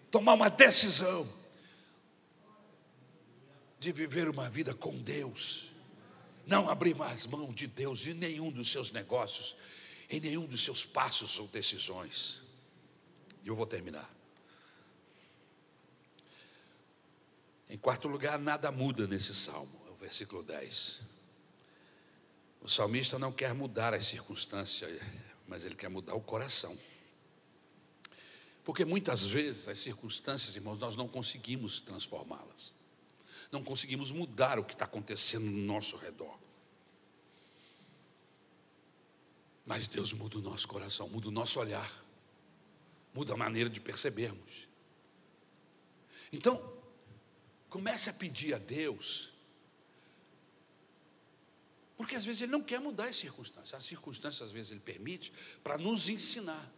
[0.10, 1.32] Tomar uma decisão
[3.80, 5.70] de viver uma vida com Deus.
[6.46, 9.56] Não abrir mais mão de Deus em nenhum dos seus negócios
[10.12, 12.42] em nenhum dos seus passos ou decisões.
[13.46, 14.14] E eu vou terminar.
[17.72, 21.00] Em quarto lugar, nada muda nesse salmo, é o versículo 10.
[22.60, 25.02] O salmista não quer mudar as circunstâncias,
[25.48, 26.78] mas ele quer mudar o coração.
[28.66, 32.74] Porque muitas vezes as circunstâncias, irmãos, nós não conseguimos transformá-las.
[33.54, 36.38] Não conseguimos mudar o que está acontecendo no nosso redor.
[39.66, 41.90] Mas Deus muda o nosso coração, muda o nosso olhar,
[43.14, 44.68] muda a maneira de percebermos.
[46.34, 46.81] Então,
[47.72, 49.34] comece a pedir a Deus,
[51.98, 55.34] porque às vezes Ele não quer mudar as circunstâncias, as circunstâncias às vezes Ele permite
[55.64, 56.72] para nos ensinar.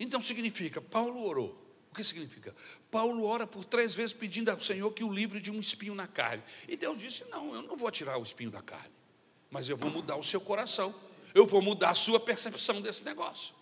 [0.00, 1.62] Então significa, Paulo orou.
[1.92, 2.52] O que significa?
[2.90, 6.08] Paulo ora por três vezes pedindo ao Senhor que o livre de um espinho na
[6.08, 6.42] carne.
[6.66, 8.92] E Deus disse: Não, eu não vou tirar o espinho da carne,
[9.48, 10.92] mas eu vou mudar o seu coração
[11.34, 13.54] eu vou mudar a sua percepção desse negócio.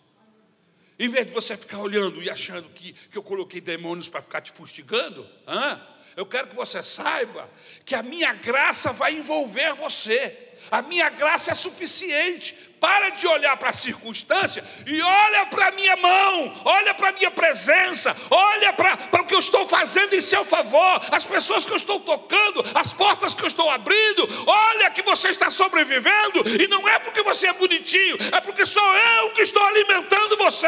[0.97, 4.41] Em vez de você ficar olhando e achando que, que eu coloquei demônios para ficar
[4.41, 5.81] te fustigando, hã?
[6.15, 7.49] Eu quero que você saiba
[7.85, 10.37] que a minha graça vai envolver você.
[10.71, 12.53] A minha graça é suficiente.
[12.79, 17.11] Para de olhar para a circunstância e olha para a minha mão, olha para a
[17.13, 21.71] minha presença, olha para, o que eu estou fazendo em seu favor, as pessoas que
[21.71, 24.27] eu estou tocando, as portas que eu estou abrindo.
[24.45, 28.95] Olha que você está sobrevivendo e não é porque você é bonitinho, é porque sou
[28.95, 30.67] eu que estou alimentando você.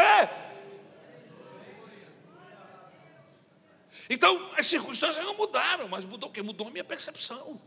[4.08, 6.42] Então, as circunstâncias não mudaram, mas mudou o que?
[6.42, 7.60] Mudou a minha percepção.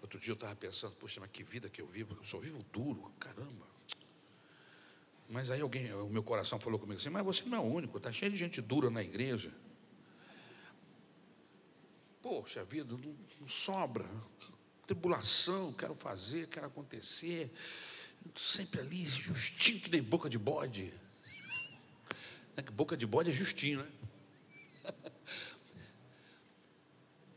[0.00, 2.64] Outro dia eu estava pensando, poxa, mas que vida que eu vivo, eu só vivo
[2.72, 3.66] duro, caramba.
[5.28, 7.98] Mas aí alguém, o meu coração falou comigo assim, mas você não é o único,
[7.98, 9.52] está cheio de gente dura na igreja.
[12.22, 14.08] Poxa vida, não, não sobra.
[14.86, 17.52] Tribulação, quero fazer, quero acontecer.
[18.36, 20.92] Sempre ali, justinho que nem boca de bode.
[22.56, 23.90] É boca de bode é justinho, né?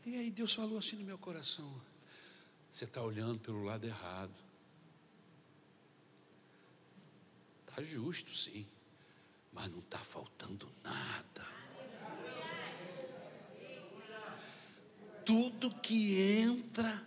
[0.04, 1.80] E aí Deus falou assim no meu coração:
[2.70, 4.34] você está olhando pelo lado errado.
[7.60, 8.66] Está justo, sim,
[9.52, 11.46] mas não está faltando nada.
[15.24, 17.06] Tudo que entra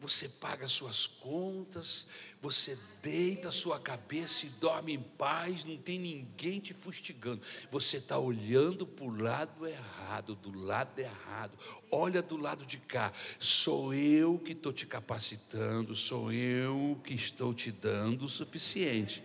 [0.00, 2.06] você paga suas contas,
[2.40, 7.42] você deita a sua cabeça e dorme em paz, não tem ninguém te fustigando.
[7.70, 11.58] Você está olhando para o lado errado, do lado errado.
[11.90, 13.12] Olha do lado de cá.
[13.38, 19.22] Sou eu que estou te capacitando, sou eu que estou te dando o suficiente.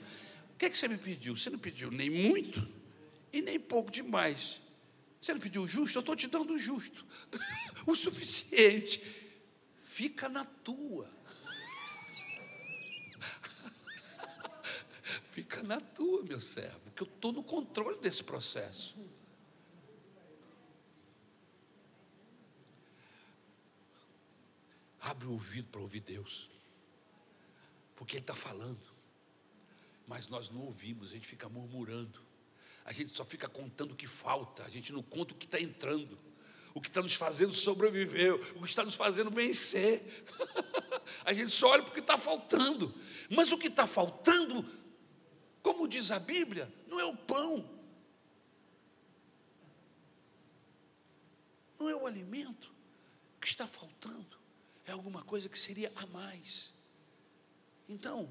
[0.53, 1.37] O que, é que você me pediu?
[1.37, 2.67] Você não pediu nem muito
[3.31, 4.61] e nem pouco demais.
[5.21, 5.97] Você não pediu o justo?
[5.97, 7.05] Eu estou te dando o justo,
[7.87, 9.24] o suficiente.
[9.95, 11.09] Fica na tua.
[15.31, 18.93] Fica na tua, meu servo, que eu estou no controle desse processo.
[24.99, 26.49] Abre o ouvido para ouvir Deus,
[27.95, 28.93] porque Ele está falando,
[30.05, 32.21] mas nós não ouvimos, a gente fica murmurando,
[32.83, 35.57] a gente só fica contando o que falta, a gente não conta o que está
[35.57, 36.24] entrando
[36.75, 40.25] o que está nos fazendo sobreviver, o que está nos fazendo vencer.
[41.23, 42.93] a gente só olha porque está faltando.
[43.29, 44.69] Mas o que está faltando,
[45.63, 47.67] como diz a Bíblia, não é o pão,
[51.79, 52.69] não é o alimento.
[53.37, 54.37] O que está faltando
[54.85, 56.73] é alguma coisa que seria a mais.
[57.87, 58.29] Então,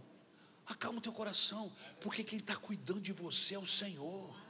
[0.66, 4.43] acalma o teu coração, porque quem está cuidando de você é o Senhor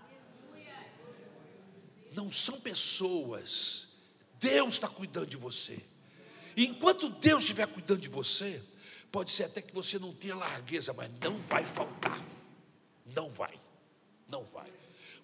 [2.15, 3.89] não são pessoas.
[4.39, 5.79] Deus está cuidando de você.
[6.57, 8.63] E enquanto Deus estiver cuidando de você,
[9.11, 12.23] pode ser até que você não tenha largueza, mas não vai faltar.
[13.15, 13.59] Não vai.
[14.29, 14.73] Não vai.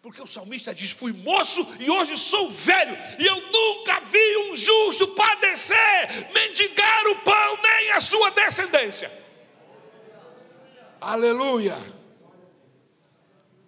[0.03, 4.57] Porque o salmista diz: Fui moço e hoje sou velho, e eu nunca vi um
[4.57, 9.11] justo padecer, mendigar o pão, nem a sua descendência.
[11.01, 11.77] Aleluia.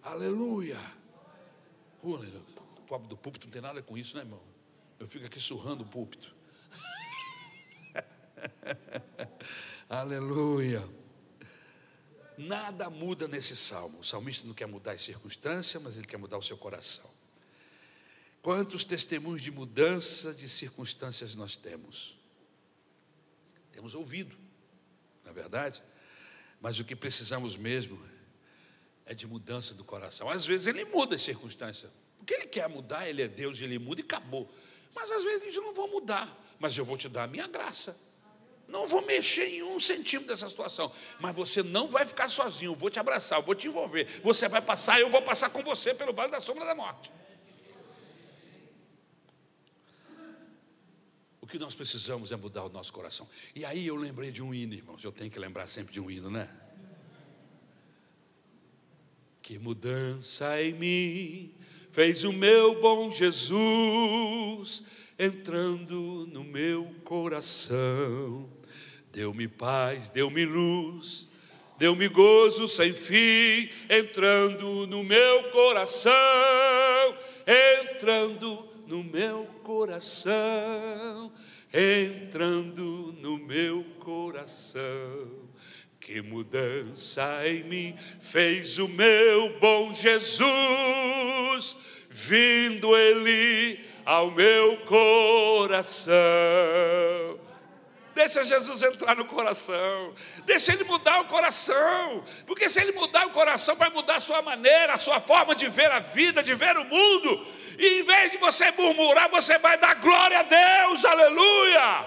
[0.03, 0.79] Aleluia.
[2.03, 2.53] Aleluia
[2.93, 4.43] pobre do púlpito não tem nada com isso, né, irmão?
[5.01, 6.35] Eu fico aqui surrando o púlpito.
[9.89, 10.87] Aleluia.
[12.37, 14.01] Nada muda nesse salmo.
[14.01, 17.11] O salmista não quer mudar as circunstâncias, mas ele quer mudar o seu coração.
[18.43, 22.15] Quantos testemunhos de mudança de circunstâncias nós temos?
[23.73, 24.37] Temos ouvido,
[25.25, 25.83] na é verdade,
[26.61, 27.99] mas o que precisamos mesmo
[29.07, 30.29] é de mudança do coração.
[30.29, 31.91] Às vezes ele muda as circunstâncias,
[32.23, 34.49] porque ele quer mudar, ele é Deus, ele muda e acabou.
[34.95, 37.97] Mas às vezes eu não vou mudar, mas eu vou te dar a minha graça.
[38.69, 40.93] Não vou mexer em um centímetro dessa situação.
[41.19, 44.07] Mas você não vai ficar sozinho, eu vou te abraçar, eu vou te envolver.
[44.23, 47.11] Você vai passar, eu vou passar com você pelo vale da sombra da morte.
[51.41, 53.29] O que nós precisamos é mudar o nosso coração.
[53.53, 55.03] E aí eu lembrei de um hino, irmãos.
[55.03, 56.49] Eu tenho que lembrar sempre de um hino, né?
[59.43, 61.62] Que mudança em mim
[61.93, 64.83] fez o meu bom Jesus
[65.19, 68.49] entrando no meu coração.
[69.13, 71.29] Deu-me paz, deu-me luz,
[71.79, 76.13] deu-me gozo sem fim, entrando no meu coração,
[77.47, 81.31] entrando no meu coração,
[81.73, 85.52] entrando no meu coração.
[86.03, 90.45] Que mudança em mim fez o meu bom Jesus,
[92.11, 96.13] vindo Ele ao meu coração.
[98.17, 100.13] Deixa Jesus entrar no coração,
[100.45, 104.43] deixa Ele mudar o coração, porque se Ele mudar o coração, vai mudar a sua
[104.43, 107.47] maneira, a sua forma de ver a vida, de ver o mundo,
[107.79, 112.05] e em vez de você murmurar, você vai dar glória a Deus, aleluia,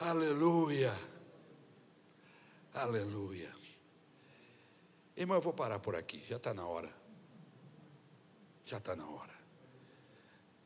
[0.00, 1.09] aleluia.
[2.72, 3.52] Aleluia.
[5.16, 6.90] Irmão, eu vou parar por aqui, já está na hora.
[8.64, 9.34] Já está na hora.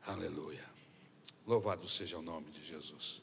[0.05, 0.63] Aleluia.
[1.45, 3.21] Louvado seja o nome de Jesus.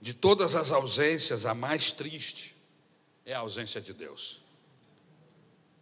[0.00, 2.54] De todas as ausências, a mais triste
[3.24, 4.40] é a ausência de Deus.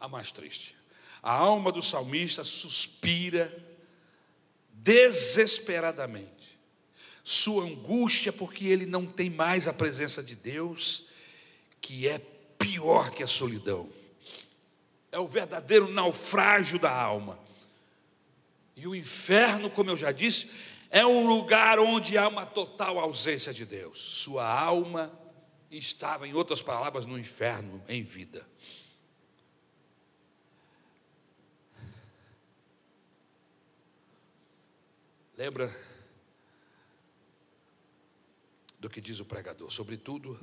[0.00, 0.76] A mais triste.
[1.22, 3.52] A alma do salmista suspira
[4.72, 6.35] desesperadamente
[7.28, 11.08] sua angústia porque ele não tem mais a presença de Deus,
[11.80, 12.20] que é
[12.56, 13.90] pior que a solidão.
[15.10, 17.36] É o verdadeiro naufrágio da alma.
[18.76, 20.48] E o inferno, como eu já disse,
[20.88, 23.98] é um lugar onde há uma total ausência de Deus.
[23.98, 25.10] Sua alma
[25.68, 28.46] estava, em outras palavras, no inferno em vida.
[35.36, 35.85] Lembra
[38.78, 39.70] do que diz o pregador.
[39.70, 40.38] Sobretudo,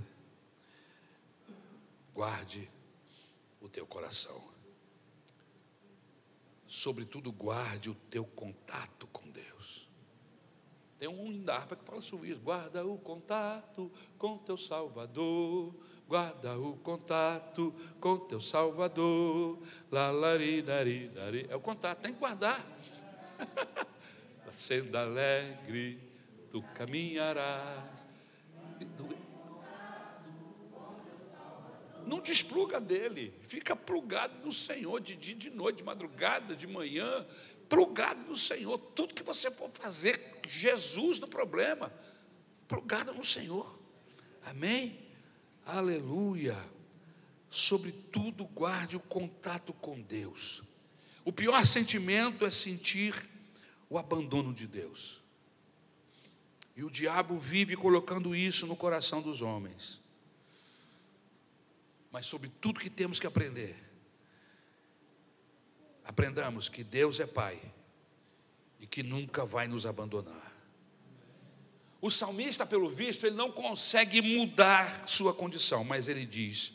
[2.14, 2.70] guarde
[3.62, 4.44] o teu coração.
[6.68, 9.88] Sobretudo, guarde o teu contato com Deus.
[10.98, 12.40] Tem um hino da harpa que fala sobre isso.
[12.40, 15.76] Guarda o contato com teu Salvador.
[16.08, 19.60] Guarda o contato com teu Salvador.
[19.92, 21.46] Lalari, dari, dari.
[21.50, 22.66] É o contato, tem que guardar.
[24.54, 26.00] Sendo alegre,
[26.50, 28.12] tu caminharás.
[32.06, 37.26] Não despluga dele, fica plugado no Senhor de dia, de noite, de madrugada, de manhã,
[37.70, 38.78] plugado no Senhor.
[38.78, 41.91] Tudo que você for fazer, Jesus no problema,
[42.68, 43.80] plugado no Senhor.
[44.45, 45.00] Amém?
[45.66, 46.58] Aleluia.
[47.50, 50.62] Sobretudo, guarde o contato com Deus.
[51.24, 53.30] O pior sentimento é sentir
[53.90, 55.23] o abandono de Deus.
[56.76, 60.02] E o diabo vive colocando isso no coração dos homens.
[62.12, 63.76] Mas sobre tudo que temos que aprender,
[66.04, 67.60] aprendamos que Deus é Pai
[68.80, 70.52] e que nunca vai nos abandonar.
[72.02, 76.74] O salmista, pelo visto, ele não consegue mudar sua condição, mas ele diz: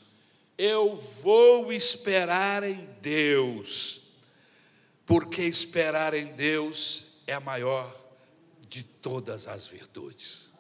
[0.57, 4.01] Eu vou esperar em Deus,
[5.05, 8.08] porque esperar em Deus é a maior
[8.69, 10.53] de todas as virtudes.